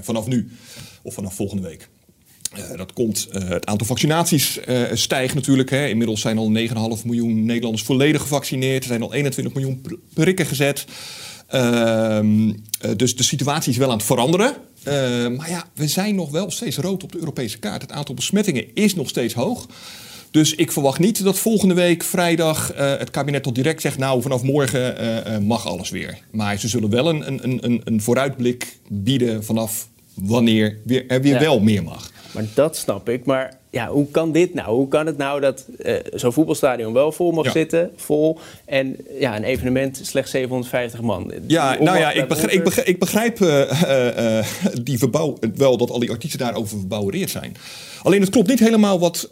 vanaf 0.03 0.27
nu 0.27 0.51
of 1.03 1.15
vanaf 1.15 1.35
volgende 1.35 1.63
week. 1.63 1.89
dat 2.77 2.93
komt, 2.93 3.29
het 3.31 3.67
aantal 3.67 3.87
vaccinaties 3.87 4.61
stijgt 4.93 5.35
natuurlijk. 5.35 5.71
Hè. 5.71 5.87
Inmiddels 5.87 6.21
zijn 6.21 6.39
al 6.39 6.53
9,5 6.99 7.05
miljoen 7.05 7.45
Nederlanders 7.45 7.85
volledig 7.85 8.21
gevaccineerd. 8.21 8.83
Er 8.83 8.89
zijn 8.89 9.03
al 9.03 9.15
21 9.15 9.55
miljoen 9.55 9.83
prikken 10.15 10.47
gezet. 10.47 10.85
Ehm, 11.47 12.53
dus 12.97 13.17
de 13.17 13.23
situatie 13.23 13.73
is 13.73 13.79
wel 13.79 13.91
aan 13.91 13.97
het 13.97 14.07
veranderen. 14.07 14.55
Uh, 14.89 15.37
maar 15.37 15.51
ja, 15.51 15.65
we 15.75 15.89
zijn 15.89 16.15
nog 16.15 16.31
wel 16.31 16.51
steeds 16.51 16.77
rood 16.77 17.03
op 17.03 17.13
de 17.13 17.19
Europese 17.19 17.59
kaart. 17.59 17.83
Het 17.83 17.93
aantal 17.93 18.15
besmettingen 18.15 18.65
is 18.75 18.95
nog 18.95 19.09
steeds 19.09 19.35
hoog. 19.35 19.67
Dus 20.31 20.55
ik 20.55 20.73
verwacht 20.73 20.99
niet 20.99 21.25
dat 21.25 21.39
volgende 21.39 21.75
week 21.75 22.03
vrijdag 22.03 22.75
uh, 22.75 22.97
het 22.97 23.11
kabinet 23.11 23.43
tot 23.43 23.55
direct 23.55 23.81
zegt... 23.81 23.99
nou, 23.99 24.23
vanaf 24.23 24.43
morgen 24.43 25.05
uh, 25.29 25.39
mag 25.39 25.67
alles 25.67 25.91
weer. 25.91 26.19
Maar 26.31 26.59
ze 26.59 26.69
zullen 26.69 26.91
wel 26.91 27.09
een, 27.09 27.27
een, 27.27 27.59
een, 27.61 27.81
een 27.85 28.03
vooruitblik 28.03 28.79
bieden 28.89 29.45
vanaf 29.45 29.89
wanneer 30.15 30.79
weer, 30.85 31.05
er 31.09 31.23
weer 31.23 31.35
ja. 31.35 31.41
wel 31.41 31.61
meer 31.61 31.83
mag. 31.83 32.11
Maar 32.33 32.45
dat 32.55 32.77
snap 32.77 33.09
ik. 33.09 33.25
Maar 33.25 33.59
ja, 33.71 33.89
hoe 33.89 34.11
kan 34.11 34.33
dit 34.33 34.55
nou? 34.55 34.77
Hoe 34.77 34.89
kan 34.89 35.07
het 35.07 35.17
nou 35.17 35.41
dat 35.41 35.65
uh, 35.79 35.95
zo'n 36.15 36.33
voetbalstadion 36.33 36.93
wel 36.93 37.13
vol 37.13 37.33
mag 37.33 37.45
ja. 37.45 37.51
zitten, 37.51 37.91
vol, 37.97 38.39
en 38.65 38.97
ja, 39.19 39.37
een 39.37 39.45
evenement 39.45 40.01
slechts 40.03 40.31
750 40.31 41.01
man? 41.01 41.33
Ja, 41.47 41.77
nou 41.81 41.99
ja, 41.99 42.13
ik 42.13 42.29
begrijp, 42.29 42.53
ik 42.53 42.65
begrijp, 42.65 42.87
ik 42.87 42.99
begrijp 42.99 43.41
uh, 43.41 44.39
uh, 44.39 44.47
die 44.83 44.99
verbouw, 44.99 45.37
wel 45.55 45.77
dat 45.77 45.91
al 45.91 45.99
die 45.99 46.11
artiesten 46.11 46.39
daarover 46.39 46.79
verbouwereerd 46.79 47.31
zijn. 47.31 47.57
Alleen 48.03 48.21
het 48.21 48.31
klopt 48.31 48.49
niet 48.49 48.59
helemaal 48.59 48.99
wat 48.99 49.31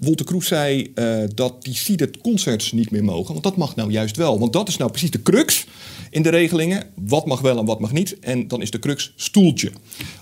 Wolter 0.00 0.26
Kroes 0.26 0.46
zei, 0.46 0.92
dat 1.34 1.62
die 1.62 1.74
seated 1.74 2.18
concerts 2.20 2.72
niet 2.72 2.90
meer 2.90 3.04
mogen. 3.04 3.32
Want 3.32 3.44
dat 3.44 3.56
mag 3.56 3.76
nou 3.76 3.90
juist 3.90 4.16
wel. 4.16 4.38
Want 4.38 4.52
dat 4.52 4.68
is 4.68 4.76
nou 4.76 4.90
precies 4.90 5.10
de 5.10 5.22
crux 5.22 5.66
in 6.10 6.22
de 6.22 6.28
regelingen. 6.28 6.84
Wat 6.94 7.26
mag 7.26 7.40
wel 7.40 7.58
en 7.58 7.64
wat 7.64 7.80
mag 7.80 7.92
niet. 7.92 8.18
En 8.18 8.48
dan 8.48 8.62
is 8.62 8.70
de 8.70 8.78
crux 8.78 9.12
stoeltje. 9.16 9.70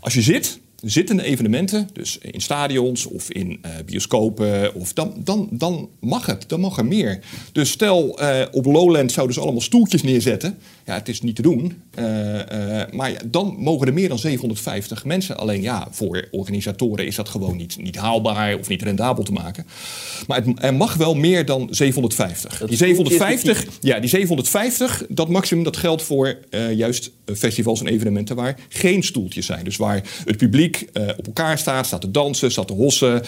Als 0.00 0.14
je 0.14 0.22
zit, 0.22 0.60
zittende 0.82 1.22
evenementen, 1.22 1.88
dus 1.92 2.18
in 2.18 2.40
stadions 2.40 3.06
of 3.06 3.30
in 3.30 3.48
uh, 3.48 3.70
bioscopen, 3.86 4.74
of 4.74 4.92
dan, 4.92 5.14
dan, 5.24 5.48
dan 5.50 5.88
mag 6.00 6.26
het, 6.26 6.44
dan 6.48 6.60
mag 6.60 6.78
er 6.78 6.86
meer. 6.86 7.20
Dus 7.52 7.70
stel 7.70 8.22
uh, 8.22 8.42
op 8.50 8.64
Lowland 8.64 9.12
zouden 9.12 9.34
ze 9.34 9.40
allemaal 9.40 9.60
stoeltjes 9.60 10.02
neerzetten. 10.02 10.58
Ja, 10.84 10.94
het 10.94 11.08
is 11.08 11.20
niet 11.20 11.36
te 11.36 11.42
doen. 11.42 11.82
Uh, 11.98 12.04
maar 12.90 13.10
ja, 13.10 13.18
dan 13.26 13.56
mogen 13.58 13.86
er 13.86 13.92
meer 13.92 14.08
dan 14.08 14.18
750 14.18 15.04
mensen. 15.04 15.36
Alleen 15.36 15.62
ja, 15.62 15.88
voor 15.90 16.28
organisatoren 16.30 17.06
is 17.06 17.16
dat 17.16 17.28
gewoon 17.28 17.56
niet, 17.56 17.76
niet 17.80 17.96
haalbaar 17.96 18.58
of 18.58 18.68
niet 18.68 18.82
rendabel 18.82 19.24
te 19.24 19.32
maken. 19.32 19.66
Maar 20.26 20.44
het, 20.44 20.62
er 20.62 20.74
mag 20.74 20.94
wel 20.94 21.14
meer 21.14 21.44
dan 21.44 21.68
750. 21.70 22.58
die 22.66 22.76
750, 22.76 23.66
ja, 23.80 24.00
die 24.00 24.08
750, 24.08 25.06
dat 25.08 25.28
maximum 25.28 25.64
dat 25.64 25.76
geldt 25.76 26.02
voor 26.02 26.38
juist 26.74 27.10
festivals 27.34 27.80
en 27.80 27.86
evenementen 27.86 28.36
waar 28.36 28.58
geen 28.68 29.02
stoeltjes 29.02 29.46
zijn. 29.46 29.64
Dus 29.64 29.76
waar 29.76 30.02
het 30.24 30.36
publiek 30.36 30.65
uh, 30.74 31.08
op 31.16 31.26
elkaar 31.26 31.58
staat, 31.58 31.86
staat 31.86 32.00
te 32.00 32.10
dansen, 32.10 32.50
staat 32.50 32.66
te 32.66 32.72
hossen. 32.72 33.22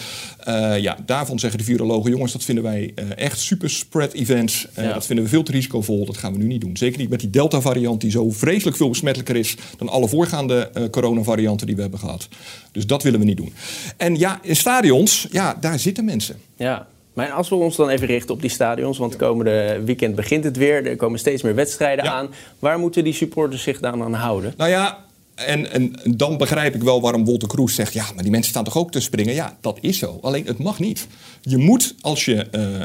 Uh, 0.47 0.79
ja, 0.79 0.97
daarvan 1.05 1.39
zeggen 1.39 1.59
de 1.59 1.65
virologen, 1.65 2.11
jongens, 2.11 2.31
dat 2.31 2.43
vinden 2.43 2.63
wij 2.63 2.91
uh, 2.95 3.05
echt 3.15 3.39
super 3.39 3.69
spread 3.69 4.13
events. 4.13 4.67
Ja. 4.75 4.93
Dat 4.93 5.05
vinden 5.05 5.25
we 5.25 5.31
veel 5.31 5.43
te 5.43 5.51
risicovol, 5.51 6.05
dat 6.05 6.17
gaan 6.17 6.33
we 6.33 6.39
nu 6.39 6.45
niet 6.45 6.61
doen. 6.61 6.77
Zeker 6.77 6.99
niet 6.99 7.09
met 7.09 7.19
die 7.19 7.29
Delta-variant 7.29 8.01
die 8.01 8.11
zo 8.11 8.29
vreselijk 8.29 8.77
veel 8.77 8.89
besmettelijker 8.89 9.35
is 9.35 9.55
dan 9.77 9.89
alle 9.89 10.07
voorgaande 10.07 10.71
coronavarianten 10.91 11.67
die 11.67 11.75
we 11.75 11.81
hebben 11.81 11.99
gehad. 11.99 12.27
Dus 12.71 12.85
dat 12.85 13.03
willen 13.03 13.19
we 13.19 13.25
niet 13.25 13.37
doen. 13.37 13.53
En 13.97 14.17
ja, 14.17 14.39
in 14.41 14.55
stadions, 14.55 15.27
ja, 15.31 15.57
daar 15.59 15.79
zitten 15.79 16.05
mensen. 16.05 16.39
Ja. 16.55 16.87
Maar 17.13 17.31
als 17.31 17.49
we 17.49 17.55
ons 17.55 17.75
dan 17.75 17.89
even 17.89 18.07
richten 18.07 18.35
op 18.35 18.41
die 18.41 18.49
stadions, 18.49 18.97
want 18.97 19.15
komende 19.15 19.81
weekend 19.85 20.15
begint 20.15 20.43
het 20.43 20.57
weer. 20.57 20.85
Er 20.85 20.95
komen 20.95 21.19
steeds 21.19 21.41
meer 21.41 21.55
wedstrijden 21.55 22.05
ja. 22.05 22.11
aan. 22.11 22.29
Waar 22.59 22.79
moeten 22.79 23.03
die 23.03 23.13
supporters 23.13 23.63
zich 23.63 23.79
dan 23.79 24.03
aan 24.03 24.13
houden? 24.13 24.53
Nou 24.57 24.69
ja, 24.69 25.05
en, 25.45 25.71
en, 25.71 25.93
dan 26.03 26.37
begrijp 26.37 26.75
ik 26.75 26.83
wel 26.83 27.01
waarom 27.01 27.25
Wolter 27.25 27.47
Kroes 27.47 27.75
zegt... 27.75 27.93
ja, 27.93 28.05
maar 28.13 28.23
die 28.23 28.31
mensen 28.31 28.51
staan 28.51 28.63
toch 28.63 28.77
ook 28.77 28.91
te 28.91 28.99
springen? 28.99 29.33
Ja, 29.33 29.57
dat 29.61 29.77
is 29.81 29.97
zo. 29.97 30.19
Alleen 30.21 30.45
het 30.45 30.57
mag 30.57 30.79
niet. 30.79 31.07
Je 31.41 31.57
moet, 31.57 31.95
als 32.01 32.25
je 32.25 32.47
uh, 32.51 32.61
uh, 32.61 32.83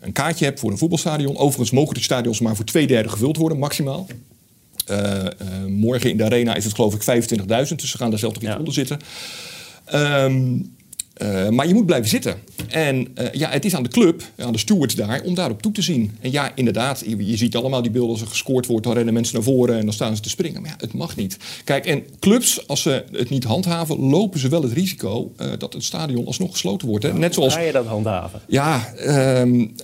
een 0.00 0.12
kaartje 0.12 0.44
hebt 0.44 0.60
voor 0.60 0.70
een 0.70 0.78
voetbalstadion... 0.78 1.36
overigens 1.36 1.70
mogen 1.70 1.94
de 1.94 2.02
stadions 2.02 2.40
maar 2.40 2.56
voor 2.56 2.64
twee 2.64 2.86
derde 2.86 3.08
gevuld 3.08 3.36
worden, 3.36 3.58
maximaal. 3.58 4.06
Uh, 4.90 5.24
morgen 5.68 6.10
in 6.10 6.16
de 6.16 6.24
arena 6.24 6.54
is 6.54 6.64
het 6.64 6.74
geloof 6.74 6.94
ik 6.94 7.28
25.000, 7.28 7.46
dus 7.46 7.90
ze 7.90 7.96
gaan 7.96 8.10
daar 8.10 8.18
zelf 8.18 8.32
toch 8.32 8.42
iets 8.42 8.52
ja. 8.52 8.58
onder 8.58 8.74
zitten. 8.74 8.98
Um, 9.94 10.75
uh, 11.22 11.48
maar 11.48 11.66
je 11.68 11.74
moet 11.74 11.86
blijven 11.86 12.08
zitten. 12.08 12.34
En 12.68 12.96
uh, 12.96 13.32
ja, 13.32 13.50
het 13.50 13.64
is 13.64 13.74
aan 13.74 13.82
de 13.82 13.88
club, 13.88 14.22
aan 14.36 14.52
de 14.52 14.58
stewards 14.58 14.94
daar, 14.94 15.22
om 15.24 15.34
daarop 15.34 15.62
toe 15.62 15.72
te 15.72 15.82
zien. 15.82 16.16
En 16.20 16.30
ja, 16.30 16.52
inderdaad, 16.54 17.02
je, 17.06 17.26
je, 17.26 17.36
ziet 17.36 17.56
allemaal 17.56 17.82
die 17.82 17.90
beelden 17.90 18.10
als 18.10 18.20
er 18.20 18.26
gescoord 18.26 18.66
wordt, 18.66 18.84
dan 18.84 18.94
rennen 18.94 19.14
mensen 19.14 19.34
naar 19.34 19.42
voren 19.42 19.78
en 19.78 19.84
dan 19.84 19.92
staan 19.92 20.16
ze 20.16 20.22
te 20.22 20.28
springen. 20.28 20.60
Maar 20.60 20.70
ja, 20.70 20.76
het 20.80 20.92
mag 20.92 21.16
niet. 21.16 21.36
Kijk, 21.64 21.86
en 21.86 22.04
clubs, 22.20 22.68
als 22.68 22.82
ze 22.82 23.04
het 23.12 23.30
niet 23.30 23.44
handhaven, 23.44 23.98
lopen 23.98 24.40
ze 24.40 24.48
wel 24.48 24.62
het 24.62 24.72
risico 24.72 25.32
uh, 25.40 25.46
dat 25.58 25.72
het 25.72 25.84
stadion 25.84 26.26
alsnog 26.26 26.50
gesloten 26.50 26.88
wordt. 26.88 27.04
Hè? 27.04 27.12
Net 27.12 27.34
zoals. 27.34 27.54
Ga 27.54 27.60
je 27.60 27.72
dat 27.72 27.86
handhaven? 27.86 28.40
Ja, 28.48 28.94
um, 29.40 29.74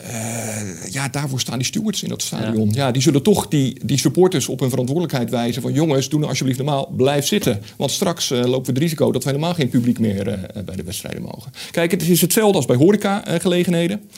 ja, 0.90 1.08
daarvoor 1.08 1.40
staan 1.40 1.58
die 1.58 1.66
stewards 1.66 2.02
in 2.02 2.08
dat 2.08 2.22
stadion. 2.22 2.68
Ja, 2.68 2.86
ja 2.86 2.90
die 2.90 3.02
zullen 3.02 3.22
toch 3.22 3.48
die, 3.48 3.80
die 3.84 3.98
supporters 3.98 4.48
op 4.48 4.60
hun 4.60 4.70
verantwoordelijkheid 4.70 5.30
wijzen 5.30 5.62
van 5.62 5.72
jongens, 5.72 6.08
doe 6.08 6.18
nou 6.18 6.30
alsjeblieft 6.30 6.58
normaal, 6.58 6.92
blijf 6.96 7.26
zitten. 7.26 7.62
Want 7.76 7.90
straks 7.90 8.28
lopen 8.28 8.64
we 8.64 8.72
het 8.72 8.78
risico 8.78 9.12
dat 9.12 9.24
we 9.24 9.30
helemaal 9.30 9.54
geen 9.54 9.68
publiek 9.68 9.98
meer 9.98 10.24
bij 10.64 10.76
de 10.76 10.82
wedstrijden 10.82 11.21
mogen. 11.22 11.52
Kijk, 11.70 11.90
het 11.90 12.02
is 12.08 12.20
hetzelfde 12.20 12.56
als 12.56 12.66
bij 12.66 12.76
horecagelegenheden. 12.76 14.10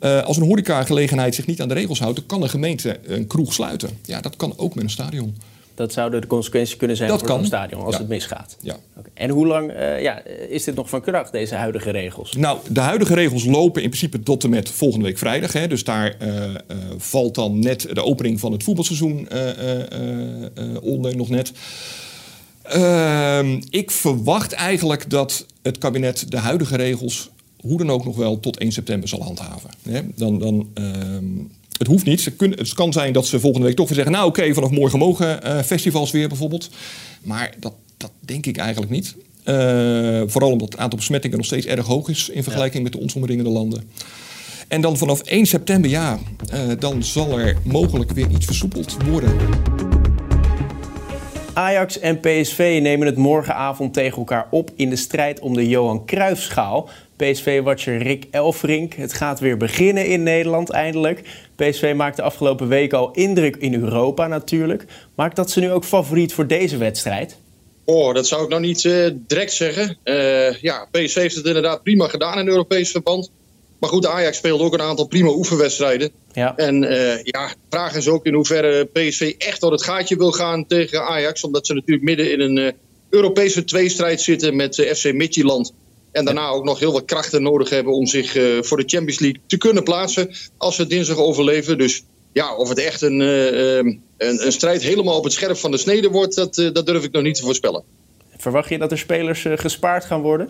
Uh, 0.00 0.22
als 0.22 0.36
een 0.36 0.42
horecagelegenheid 0.42 1.34
zich 1.34 1.46
niet 1.46 1.60
aan 1.60 1.68
de 1.68 1.74
regels 1.74 1.98
houdt, 1.98 2.16
dan 2.16 2.26
kan 2.26 2.42
een 2.42 2.50
gemeente 2.50 2.98
een 3.06 3.26
kroeg 3.26 3.52
sluiten. 3.52 3.90
Ja, 4.04 4.20
dat 4.20 4.36
kan 4.36 4.54
ook 4.56 4.74
met 4.74 4.84
een 4.84 4.90
stadion. 4.90 5.36
Dat 5.74 5.92
zouden 5.92 6.20
de 6.20 6.26
consequenties 6.26 6.76
kunnen 6.76 6.96
zijn 6.96 7.08
dat 7.08 7.20
voor 7.20 7.38
een 7.38 7.44
stadion 7.44 7.82
als 7.82 7.94
ja. 7.94 8.00
het 8.00 8.08
misgaat. 8.08 8.56
Ja. 8.60 8.76
Okay. 8.96 9.10
En 9.14 9.30
hoe 9.30 9.46
lang 9.46 9.70
uh, 9.70 10.02
ja, 10.02 10.22
is 10.48 10.64
dit 10.64 10.74
nog 10.74 10.88
van 10.88 11.00
kracht, 11.00 11.32
deze 11.32 11.54
huidige 11.54 11.90
regels? 11.90 12.32
Nou, 12.32 12.58
de 12.68 12.80
huidige 12.80 13.14
regels 13.14 13.44
lopen 13.44 13.82
in 13.82 13.88
principe 13.88 14.22
tot 14.22 14.44
en 14.44 14.50
met 14.50 14.70
volgende 14.70 15.04
week 15.04 15.18
vrijdag. 15.18 15.52
Hè. 15.52 15.68
Dus 15.68 15.84
daar 15.84 16.16
uh, 16.22 16.44
uh, 16.44 16.54
valt 16.96 17.34
dan 17.34 17.58
net 17.58 17.86
de 17.92 18.04
opening 18.04 18.40
van 18.40 18.52
het 18.52 18.62
voetbalseizoen 18.62 19.28
onder, 20.82 21.16
nog 21.16 21.28
net. 21.28 21.52
Uh, 22.76 23.52
ik 23.70 23.90
verwacht 23.90 24.52
eigenlijk 24.52 25.10
dat 25.10 25.46
het 25.62 25.78
kabinet 25.78 26.30
de 26.30 26.36
huidige 26.36 26.76
regels 26.76 27.30
hoe 27.60 27.78
dan 27.78 27.90
ook 27.90 28.04
nog 28.04 28.16
wel 28.16 28.40
tot 28.40 28.58
1 28.58 28.72
september 28.72 29.08
zal 29.08 29.22
handhaven. 29.22 29.70
Dan, 30.14 30.38
dan, 30.38 30.68
uh, 30.74 30.86
het 31.78 31.86
hoeft 31.86 32.04
niet. 32.04 32.32
Het 32.38 32.74
kan 32.74 32.92
zijn 32.92 33.12
dat 33.12 33.26
ze 33.26 33.40
volgende 33.40 33.66
week 33.66 33.76
toch 33.76 33.86
weer 33.86 33.96
zeggen... 33.96 34.14
nou 34.14 34.28
oké, 34.28 34.40
okay, 34.40 34.54
vanaf 34.54 34.70
morgen 34.70 34.98
mogen 34.98 35.40
uh, 35.46 35.58
festivals 35.58 36.10
weer 36.10 36.28
bijvoorbeeld. 36.28 36.70
Maar 37.22 37.54
dat, 37.58 37.74
dat 37.96 38.10
denk 38.20 38.46
ik 38.46 38.56
eigenlijk 38.56 38.92
niet. 38.92 39.14
Uh, 39.44 40.22
vooral 40.26 40.50
omdat 40.50 40.72
het 40.72 40.80
aantal 40.80 40.98
besmettingen 40.98 41.36
nog 41.36 41.46
steeds 41.46 41.66
erg 41.66 41.86
hoog 41.86 42.08
is... 42.08 42.28
in 42.28 42.42
vergelijking 42.42 42.76
ja. 42.76 42.82
met 42.82 42.92
de 42.92 43.00
ons 43.00 43.14
omringende 43.14 43.50
landen. 43.50 43.90
En 44.68 44.80
dan 44.80 44.96
vanaf 44.96 45.20
1 45.20 45.46
september, 45.46 45.90
ja, 45.90 46.18
uh, 46.54 46.60
dan 46.78 47.02
zal 47.02 47.38
er 47.38 47.56
mogelijk 47.64 48.10
weer 48.10 48.30
iets 48.30 48.46
versoepeld 48.46 48.96
worden. 49.08 49.32
Ajax 51.54 51.98
en 51.98 52.20
PSV 52.20 52.78
nemen 52.82 53.06
het 53.06 53.16
morgenavond 53.16 53.94
tegen 53.94 54.18
elkaar 54.18 54.46
op 54.50 54.70
in 54.76 54.90
de 54.90 54.96
strijd 54.96 55.40
om 55.40 55.54
de 55.54 55.68
Johan 55.68 56.06
Cruijffschaal. 56.06 56.88
PSV-watcher 57.16 58.02
Rick 58.02 58.26
Elfrink. 58.30 58.94
Het 58.94 59.12
gaat 59.12 59.40
weer 59.40 59.56
beginnen 59.56 60.06
in 60.06 60.22
Nederland 60.22 60.70
eindelijk. 60.70 61.22
PSV 61.56 61.92
maakte 61.96 62.22
afgelopen 62.22 62.68
week 62.68 62.92
al 62.92 63.10
indruk 63.10 63.56
in 63.56 63.74
Europa 63.74 64.26
natuurlijk. 64.26 64.84
Maakt 65.14 65.36
dat 65.36 65.50
ze 65.50 65.60
nu 65.60 65.70
ook 65.70 65.84
favoriet 65.84 66.34
voor 66.34 66.46
deze 66.46 66.76
wedstrijd? 66.76 67.36
Oh, 67.84 68.14
dat 68.14 68.26
zou 68.26 68.42
ik 68.42 68.48
nou 68.48 68.60
niet 68.60 68.84
uh, 68.84 69.10
direct 69.14 69.52
zeggen. 69.52 69.96
Uh, 70.04 70.54
ja, 70.54 70.88
PSV 70.90 71.14
heeft 71.14 71.36
het 71.36 71.46
inderdaad 71.46 71.82
prima 71.82 72.08
gedaan 72.08 72.38
in 72.38 72.48
Europees 72.48 72.90
verband. 72.90 73.30
Maar 73.82 73.90
goed, 73.90 74.06
Ajax 74.06 74.36
speelde 74.36 74.64
ook 74.64 74.72
een 74.72 74.82
aantal 74.82 75.06
prima 75.06 75.30
oefenwedstrijden. 75.30 76.10
Ja. 76.32 76.56
En 76.56 76.82
uh, 76.82 77.22
ja, 77.22 77.48
de 77.48 77.54
vraag 77.70 77.94
is 77.94 78.08
ook 78.08 78.26
in 78.26 78.34
hoeverre 78.34 78.84
PSV 78.84 79.34
echt 79.38 79.60
door 79.60 79.72
het 79.72 79.82
gaatje 79.82 80.16
wil 80.16 80.32
gaan 80.32 80.66
tegen 80.66 81.06
Ajax. 81.06 81.44
Omdat 81.44 81.66
ze 81.66 81.74
natuurlijk 81.74 82.02
midden 82.02 82.32
in 82.32 82.40
een 82.40 82.56
uh, 82.56 82.70
Europese 83.10 83.64
tweestrijd 83.64 84.20
zitten 84.20 84.56
met 84.56 84.78
uh, 84.78 84.92
FC 84.92 85.12
Midtjylland. 85.12 85.72
En 86.12 86.24
daarna 86.24 86.48
ook 86.48 86.64
nog 86.64 86.78
heel 86.78 86.92
wat 86.92 87.04
krachten 87.04 87.42
nodig 87.42 87.70
hebben 87.70 87.92
om 87.92 88.06
zich 88.06 88.30
voor 88.60 88.76
de 88.76 88.84
Champions 88.86 89.20
League 89.20 89.40
te 89.46 89.56
kunnen 89.56 89.82
plaatsen. 89.82 90.34
Als 90.56 90.76
ze 90.76 90.86
dinsdag 90.86 91.16
overleven. 91.16 91.78
Dus 91.78 92.04
ja, 92.32 92.56
of 92.56 92.68
het 92.68 92.78
echt 92.78 93.02
een, 93.02 93.20
een, 93.20 94.02
een, 94.16 94.52
strijd 94.52 94.82
helemaal 94.82 95.16
op 95.16 95.24
het 95.24 95.32
scherp 95.32 95.56
van 95.56 95.70
de 95.70 95.78
snede 95.78 96.08
wordt, 96.08 96.34
dat, 96.34 96.54
dat 96.54 96.86
durf 96.86 97.04
ik 97.04 97.12
nog 97.12 97.22
niet 97.22 97.34
te 97.34 97.42
voorspellen. 97.42 97.82
Verwacht 98.36 98.68
je 98.68 98.78
dat 98.78 98.90
er 98.90 98.98
spelers 98.98 99.46
gespaard 99.56 100.04
gaan 100.04 100.20
worden? 100.20 100.48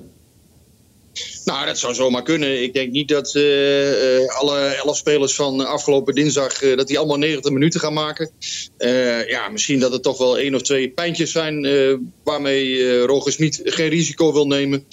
Nou, 1.45 1.67
dat 1.67 1.79
zou 1.79 1.95
zomaar 1.95 2.23
kunnen. 2.23 2.63
Ik 2.63 2.73
denk 2.73 2.93
niet 2.93 3.09
dat 3.09 3.35
uh, 3.35 4.21
uh, 4.21 4.29
alle 4.29 4.59
elf 4.59 4.97
spelers 4.97 5.35
van 5.35 5.67
afgelopen 5.67 6.15
dinsdag... 6.15 6.63
Uh, 6.63 6.77
dat 6.77 6.89
die 6.89 6.99
allemaal 6.99 7.19
90 7.19 7.53
minuten 7.53 7.81
gaan 7.81 7.93
maken. 7.93 8.31
ja, 9.27 9.49
misschien 9.49 9.81
dat 9.81 9.93
het 9.93 10.03
toch 10.03 10.19
wel 10.19 10.39
één 10.39 10.55
of 10.55 10.63
twee 10.63 10.91
pijntjes 10.91 11.33
zijn... 11.33 11.67
waarmee 12.25 12.99
Roger 12.99 13.33
Smit 13.33 13.61
geen 13.65 13.89
risico 13.89 14.33
wil 14.33 14.47
nemen. 14.47 14.87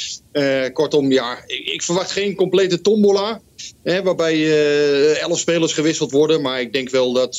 kortom, 0.74 1.12
ja, 1.12 1.44
ik, 1.46 1.68
ik, 1.68 1.82
verwacht 1.82 2.12
geen 2.12 2.36
complete 2.36 2.82
tombola... 2.82 3.42
Hè, 3.84 4.04
waarbij 4.04 4.38
elf 5.20 5.40
spelers 5.40 5.74
gewisseld 5.74 6.12
worden. 6.12 6.42
Maar 6.42 6.62
ik 6.62 6.74
denk 6.74 6.90
wel 6.90 7.14
dat, 7.14 7.38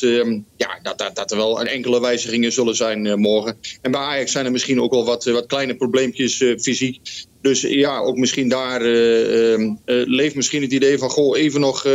ja, 0.57 0.79
dat, 0.83 0.99
dat, 0.99 1.17
dat 1.17 1.31
er 1.31 1.37
wel 1.37 1.63
enkele 1.63 2.01
wijzigingen 2.01 2.53
zullen 2.53 2.77
zijn 2.77 3.21
morgen. 3.21 3.59
En 3.83 3.91
bij 3.91 4.01
Ajax 4.01 4.33
zijn 4.33 4.45
er 4.45 4.53
misschien 4.53 4.81
ook 4.81 4.91
wel 4.91 5.05
wat, 5.05 5.25
wat 5.25 5.47
kleine 5.47 5.77
probleempjes 5.77 6.45
fysiek... 6.59 7.29
Dus 7.41 7.61
ja, 7.61 7.99
ook 7.99 8.17
misschien 8.17 8.49
daar 8.49 8.83
uh, 8.83 9.59
uh, 9.59 9.75
leeft 9.85 10.35
misschien 10.35 10.63
het 10.63 10.73
idee 10.73 10.99
van... 10.99 11.11
goh, 11.11 11.39
even 11.39 11.61
nog 11.61 11.87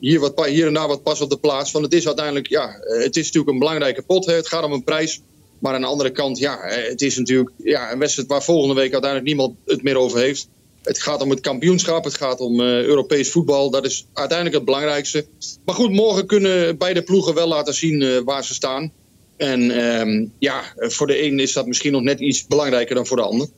hier, 0.00 0.20
wat, 0.20 0.46
hier 0.46 0.66
en 0.66 0.74
daar 0.74 0.88
wat 0.88 1.02
pas 1.02 1.20
op 1.20 1.30
de 1.30 1.38
plaats. 1.38 1.72
Want 1.72 1.84
het 1.84 1.94
is 1.94 2.06
uiteindelijk, 2.06 2.48
ja, 2.48 2.76
het 2.80 3.16
is 3.16 3.24
natuurlijk 3.24 3.52
een 3.52 3.58
belangrijke 3.58 4.02
pot. 4.02 4.26
Hè. 4.26 4.32
Het 4.32 4.48
gaat 4.48 4.64
om 4.64 4.72
een 4.72 4.84
prijs. 4.84 5.22
Maar 5.58 5.74
aan 5.74 5.80
de 5.80 5.86
andere 5.86 6.10
kant, 6.10 6.38
ja, 6.38 6.58
het 6.62 7.02
is 7.02 7.16
natuurlijk 7.16 7.50
ja, 7.56 7.92
een 7.92 7.98
wedstrijd... 7.98 8.28
waar 8.28 8.42
volgende 8.42 8.74
week 8.74 8.92
uiteindelijk 8.92 9.30
niemand 9.30 9.56
het 9.64 9.82
meer 9.82 9.96
over 9.96 10.18
heeft. 10.18 10.48
Het 10.82 11.02
gaat 11.02 11.22
om 11.22 11.30
het 11.30 11.40
kampioenschap, 11.40 12.04
het 12.04 12.14
gaat 12.14 12.40
om 12.40 12.60
Europees 12.60 13.30
voetbal. 13.30 13.70
Dat 13.70 13.84
is 13.84 14.06
uiteindelijk 14.12 14.56
het 14.56 14.64
belangrijkste. 14.64 15.26
Maar 15.64 15.74
goed, 15.74 15.92
morgen 15.92 16.26
kunnen 16.26 16.78
beide 16.78 17.02
ploegen 17.02 17.34
wel 17.34 17.48
laten 17.48 17.74
zien 17.74 18.24
waar 18.24 18.44
ze 18.44 18.54
staan. 18.54 18.92
En 19.36 19.70
ehm, 19.70 20.26
ja, 20.38 20.62
voor 20.76 21.06
de 21.06 21.22
een 21.22 21.38
is 21.38 21.52
dat 21.52 21.66
misschien 21.66 21.92
nog 21.92 22.02
net 22.02 22.20
iets 22.20 22.46
belangrijker 22.46 22.94
dan 22.94 23.06
voor 23.06 23.16
de 23.16 23.22
ander. 23.22 23.48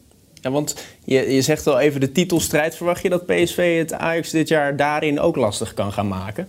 Ja, 0.46 0.52
want 0.52 0.76
je, 1.04 1.32
je 1.34 1.42
zegt 1.42 1.66
al 1.66 1.80
even 1.80 2.00
de 2.00 2.12
titelstrijd. 2.12 2.76
Verwacht 2.76 3.02
je 3.02 3.08
dat 3.08 3.26
PSV 3.26 3.78
het 3.78 3.92
Ajax 3.92 4.30
dit 4.30 4.48
jaar 4.48 4.76
daarin 4.76 5.20
ook 5.20 5.36
lastig 5.36 5.74
kan 5.74 5.92
gaan 5.92 6.08
maken? 6.08 6.48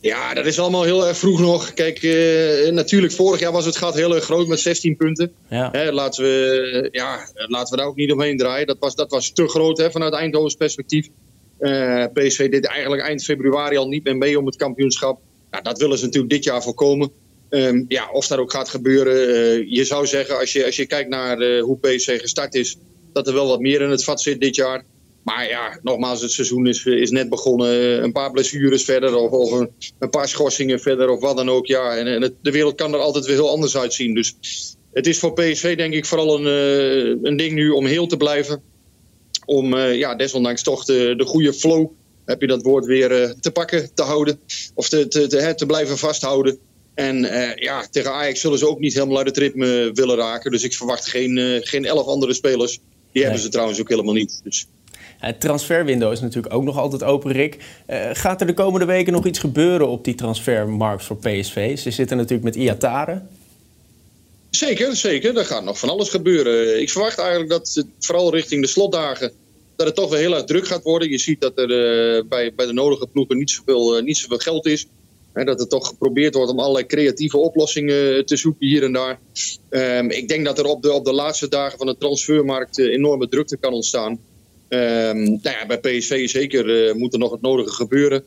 Ja, 0.00 0.34
dat 0.34 0.46
is 0.46 0.58
allemaal 0.58 0.82
heel 0.82 1.06
erg 1.06 1.16
vroeg 1.16 1.40
nog. 1.40 1.72
Kijk, 1.72 2.02
uh, 2.02 2.70
natuurlijk, 2.70 3.12
vorig 3.12 3.40
jaar 3.40 3.52
was 3.52 3.64
het 3.64 3.76
gat 3.76 3.94
heel 3.94 4.14
erg 4.14 4.24
groot 4.24 4.46
met 4.46 4.60
16 4.60 4.96
punten. 4.96 5.32
Ja. 5.48 5.68
Hè, 5.72 5.92
laten, 5.92 6.24
we, 6.24 6.88
ja, 6.90 7.28
laten 7.34 7.70
we 7.70 7.76
daar 7.76 7.86
ook 7.86 7.96
niet 7.96 8.12
omheen 8.12 8.36
draaien. 8.36 8.66
Dat 8.66 8.78
was, 8.78 8.94
dat 8.94 9.10
was 9.10 9.30
te 9.30 9.48
groot 9.48 9.78
hè, 9.78 9.90
vanuit 9.90 10.12
Eindhoven's 10.12 10.54
perspectief. 10.54 11.08
Uh, 11.60 12.04
PSV 12.12 12.50
deed 12.50 12.66
eigenlijk 12.66 13.02
eind 13.02 13.24
februari 13.24 13.76
al 13.76 13.88
niet 13.88 14.04
meer 14.04 14.16
mee 14.16 14.38
om 14.38 14.46
het 14.46 14.56
kampioenschap. 14.56 15.20
Ja, 15.50 15.60
dat 15.60 15.78
willen 15.78 15.98
ze 15.98 16.04
natuurlijk 16.04 16.32
dit 16.32 16.44
jaar 16.44 16.62
voorkomen. 16.62 17.10
Ehm, 17.54 17.84
ja, 17.88 18.10
of 18.12 18.26
dat 18.26 18.38
ook 18.38 18.52
gaat 18.52 18.68
gebeuren. 18.68 19.14
je 19.70 19.84
zou 19.84 20.06
zeggen, 20.06 20.38
als 20.38 20.52
je, 20.52 20.64
als 20.64 20.76
je 20.76 20.86
kijkt 20.86 21.08
naar 21.08 21.58
hoe 21.58 21.78
PSV 21.78 22.20
gestart 22.20 22.54
is, 22.54 22.76
dat 23.12 23.26
er 23.26 23.34
wel 23.34 23.46
wat 23.46 23.60
meer 23.60 23.80
in 23.80 23.90
het 23.90 24.04
vat 24.04 24.20
zit 24.20 24.40
dit 24.40 24.54
jaar. 24.54 24.84
Maar 25.22 25.48
ja, 25.48 25.78
nogmaals, 25.82 26.22
het 26.22 26.30
seizoen 26.30 26.66
is, 26.66 26.84
is 26.84 27.10
net 27.10 27.28
begonnen. 27.28 28.02
Een 28.02 28.12
paar 28.12 28.30
blessures 28.30 28.84
verder 28.84 29.14
of, 29.14 29.30
of 29.30 29.50
een, 29.98 30.10
paar 30.10 30.28
schorsingen 30.28 30.80
verder 30.80 31.08
of 31.08 31.20
wat 31.20 31.36
dan 31.36 31.50
ook. 31.50 31.66
Ja, 31.66 31.96
en, 31.96 32.06
en 32.06 32.36
de 32.42 32.50
wereld 32.50 32.74
kan 32.74 32.94
er 32.94 33.00
altijd 33.00 33.26
weer 33.26 33.34
heel 33.34 33.50
anders 33.50 33.76
uitzien. 33.76 34.14
Dus 34.14 34.36
het 34.92 35.06
is 35.06 35.18
voor 35.18 35.32
PSV 35.32 35.76
denk 35.76 35.94
ik 35.94 36.06
vooral 36.06 36.38
een, 36.38 36.46
uh, 36.46 37.22
een 37.22 37.36
ding 37.36 37.52
nu 37.52 37.70
om 37.70 37.86
heel 37.86 38.06
te 38.06 38.16
blijven. 38.16 38.62
Om 39.46 39.76
ja, 39.76 40.14
desondanks 40.14 40.62
toch 40.62 40.84
de, 40.84 41.14
de 41.16 41.24
goede 41.24 41.52
flow, 41.52 41.90
heb 42.24 42.40
je 42.40 42.46
dat 42.46 42.62
woord 42.62 42.86
weer, 42.86 43.34
te 43.40 43.50
pakken, 43.50 43.94
te 43.94 44.02
houden. 44.02 44.40
Of 44.74 44.88
te, 44.88 45.08
te, 45.08 45.54
te 45.56 45.66
blijven 45.66 45.98
vasthouden. 45.98 46.58
En 46.94 47.18
ja, 47.56 47.86
tegen 47.90 48.12
Ajax 48.12 48.40
zullen 48.40 48.58
ze 48.58 48.68
ook 48.68 48.78
niet 48.78 48.94
helemaal 48.94 49.16
uit 49.16 49.26
het 49.26 49.36
ritme 49.36 49.90
willen 49.94 50.16
raken. 50.16 50.50
Dus 50.50 50.62
ik 50.62 50.74
verwacht 50.74 51.08
geen, 51.08 51.60
geen 51.64 51.84
elf 51.84 52.06
andere 52.06 52.34
spelers. 52.34 52.78
Die 53.12 53.22
hebben 53.22 53.40
ze 53.40 53.48
trouwens 53.48 53.80
ook 53.80 53.88
helemaal 53.88 54.14
niet. 54.14 54.40
Dus 54.44 54.66
het 55.24 55.40
transferwindow 55.40 56.12
is 56.12 56.20
natuurlijk 56.20 56.54
ook 56.54 56.64
nog 56.64 56.78
altijd 56.78 57.02
open, 57.02 57.32
Rick. 57.32 57.56
Uh, 57.90 58.10
gaat 58.12 58.40
er 58.40 58.46
de 58.46 58.54
komende 58.54 58.86
weken 58.86 59.12
nog 59.12 59.26
iets 59.26 59.38
gebeuren 59.38 59.88
op 59.88 60.04
die 60.04 60.14
transfermarkt 60.14 61.04
voor 61.04 61.16
PSV? 61.16 61.78
Ze 61.78 61.90
zitten 61.90 62.16
natuurlijk 62.16 62.44
met 62.44 62.56
Iatare. 62.56 63.22
Zeker, 64.50 64.96
zeker. 64.96 65.36
Er 65.36 65.44
gaat 65.44 65.64
nog 65.64 65.78
van 65.78 65.88
alles 65.88 66.08
gebeuren. 66.08 66.80
Ik 66.80 66.90
verwacht 66.90 67.18
eigenlijk 67.18 67.50
dat 67.50 67.70
het, 67.74 67.86
vooral 68.00 68.34
richting 68.34 68.62
de 68.62 68.68
slotdagen 68.68 69.32
dat 69.76 69.86
het 69.86 69.96
toch 69.96 70.10
weer 70.10 70.18
heel 70.18 70.34
erg 70.34 70.44
druk 70.44 70.66
gaat 70.66 70.82
worden. 70.82 71.10
Je 71.10 71.18
ziet 71.18 71.40
dat 71.40 71.58
er 71.58 71.68
bij, 72.26 72.54
bij 72.54 72.66
de 72.66 72.72
nodige 72.72 73.06
ploegen 73.06 73.38
niet 73.38 73.50
zoveel, 73.50 74.00
niet 74.00 74.16
zoveel 74.16 74.38
geld 74.38 74.66
is. 74.66 74.86
Dat 75.34 75.60
er 75.60 75.68
toch 75.68 75.86
geprobeerd 75.86 76.34
wordt 76.34 76.50
om 76.50 76.58
allerlei 76.58 76.86
creatieve 76.86 77.36
oplossingen 77.38 78.26
te 78.26 78.36
zoeken 78.36 78.66
hier 78.66 78.82
en 78.82 78.92
daar. 78.92 79.18
Um, 79.70 80.10
ik 80.10 80.28
denk 80.28 80.44
dat 80.44 80.58
er 80.58 80.64
op 80.64 80.82
de, 80.82 80.92
op 80.92 81.04
de 81.04 81.12
laatste 81.12 81.48
dagen 81.48 81.78
van 81.78 81.86
de 81.86 81.96
transfermarkt 81.98 82.78
enorme 82.78 83.28
drukte 83.28 83.56
kan 83.56 83.72
ontstaan. 83.72 84.10
Um, 84.68 85.22
nou 85.24 85.40
ja, 85.42 85.66
bij 85.66 85.78
PSV 85.78 86.28
zeker 86.28 86.88
uh, 86.88 86.94
moet 86.94 87.12
er 87.12 87.18
nog 87.18 87.30
het 87.30 87.40
nodige 87.40 87.70
gebeuren. 87.70 88.24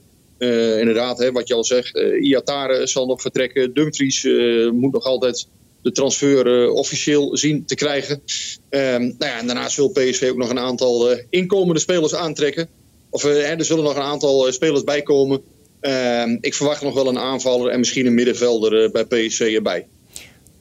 Inderdaad, 0.79 1.19
hè, 1.19 1.31
wat 1.31 1.47
je 1.47 1.53
al 1.53 1.63
zegt, 1.63 1.97
Iatare 2.21 2.87
zal 2.87 3.05
nog 3.05 3.21
vertrekken. 3.21 3.73
Dumfries 3.73 4.27
moet 4.71 4.93
nog 4.93 5.03
altijd 5.03 5.47
de 5.81 5.91
transfer 5.91 6.69
officieel 6.69 7.37
zien 7.37 7.65
te 7.65 7.75
krijgen. 7.75 8.21
Um, 8.69 9.01
nou 9.01 9.15
ja, 9.19 9.39
en 9.39 9.45
daarnaast 9.45 9.75
wil 9.75 9.89
PSV 9.89 10.27
ook 10.31 10.37
nog 10.37 10.49
een 10.49 10.59
aantal 10.59 11.09
inkomende 11.29 11.79
spelers 11.79 12.15
aantrekken. 12.15 12.69
Of 13.09 13.23
er 13.23 13.65
zullen 13.65 13.83
nog 13.83 13.95
een 13.95 14.01
aantal 14.01 14.51
spelers 14.51 14.83
bijkomen. 14.83 15.41
Um, 15.87 16.37
ik 16.41 16.53
verwacht 16.53 16.81
nog 16.81 16.93
wel 16.93 17.07
een 17.07 17.19
aanvaller 17.19 17.71
en 17.71 17.79
misschien 17.79 18.05
een 18.05 18.13
middenvelder 18.13 18.91
bij 18.91 19.05
PSV 19.05 19.39
erbij. 19.39 19.87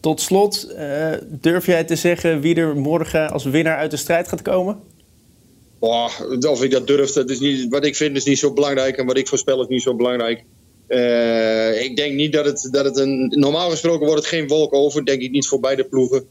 Tot 0.00 0.20
slot, 0.20 0.74
durf 1.28 1.66
jij 1.66 1.84
te 1.84 1.96
zeggen 1.96 2.40
wie 2.40 2.54
er 2.54 2.76
morgen 2.76 3.30
als 3.30 3.44
winnaar 3.44 3.76
uit 3.76 3.90
de 3.90 3.96
strijd 3.96 4.28
gaat 4.28 4.42
komen? 4.42 4.80
Oh, 5.78 6.10
of 6.48 6.62
ik 6.62 6.70
dat 6.70 6.86
durf, 6.86 7.12
dat 7.12 7.30
is 7.30 7.40
niet, 7.40 7.68
wat 7.68 7.84
ik 7.84 7.96
vind 7.96 8.16
is 8.16 8.24
niet 8.24 8.38
zo 8.38 8.52
belangrijk 8.52 8.96
en 8.96 9.06
wat 9.06 9.16
ik 9.16 9.28
voorspel 9.28 9.62
is 9.62 9.68
niet 9.68 9.82
zo 9.82 9.94
belangrijk. 9.94 10.44
Uh, 10.88 11.82
ik 11.82 11.96
denk 11.96 12.14
niet 12.14 12.32
dat 12.32 12.44
het, 12.44 12.68
dat 12.70 12.84
het 12.84 12.96
een. 12.96 13.32
Normaal 13.36 13.70
gesproken 13.70 14.06
wordt 14.06 14.20
het 14.20 14.30
geen 14.30 14.48
wolk 14.48 14.74
over, 14.74 15.04
denk 15.04 15.22
ik 15.22 15.30
niet 15.30 15.46
voor 15.46 15.60
beide 15.60 15.84
ploegen. 15.84 16.26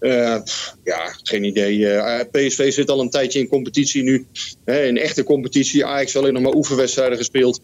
Uh, 0.00 0.36
ja, 0.84 1.14
geen 1.22 1.44
idee. 1.44 1.78
Uh, 1.78 2.20
PSV 2.30 2.72
zit 2.72 2.90
al 2.90 3.00
een 3.00 3.10
tijdje 3.10 3.38
in 3.38 3.48
competitie 3.48 4.02
nu. 4.02 4.26
Hè, 4.64 4.82
in 4.84 4.96
echte 4.96 5.24
competitie. 5.24 5.84
Ajax 5.84 6.16
alleen 6.16 6.32
nog 6.32 6.42
maar 6.42 6.54
oefenwedstrijden 6.54 7.18
gespeeld. 7.18 7.60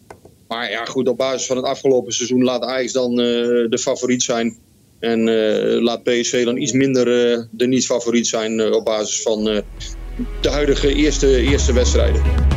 Maar 0.47 0.71
ja, 0.71 0.85
goed, 0.85 1.07
op 1.07 1.17
basis 1.17 1.47
van 1.47 1.57
het 1.57 1.65
afgelopen 1.65 2.13
seizoen 2.13 2.43
laat 2.43 2.63
Ajax 2.63 2.91
dan 2.91 3.15
de 3.15 3.77
favoriet 3.79 4.23
zijn. 4.23 4.57
En 4.99 5.23
laat 5.81 6.03
PSV 6.03 6.45
dan 6.45 6.57
iets 6.57 6.71
minder 6.71 7.05
de 7.51 7.67
niet-favoriet 7.67 8.27
zijn 8.27 8.73
op 8.73 8.85
basis 8.85 9.21
van 9.21 9.43
de 10.41 10.49
huidige 10.49 10.93
eerste, 10.93 11.41
eerste 11.41 11.73
wedstrijden. 11.73 12.56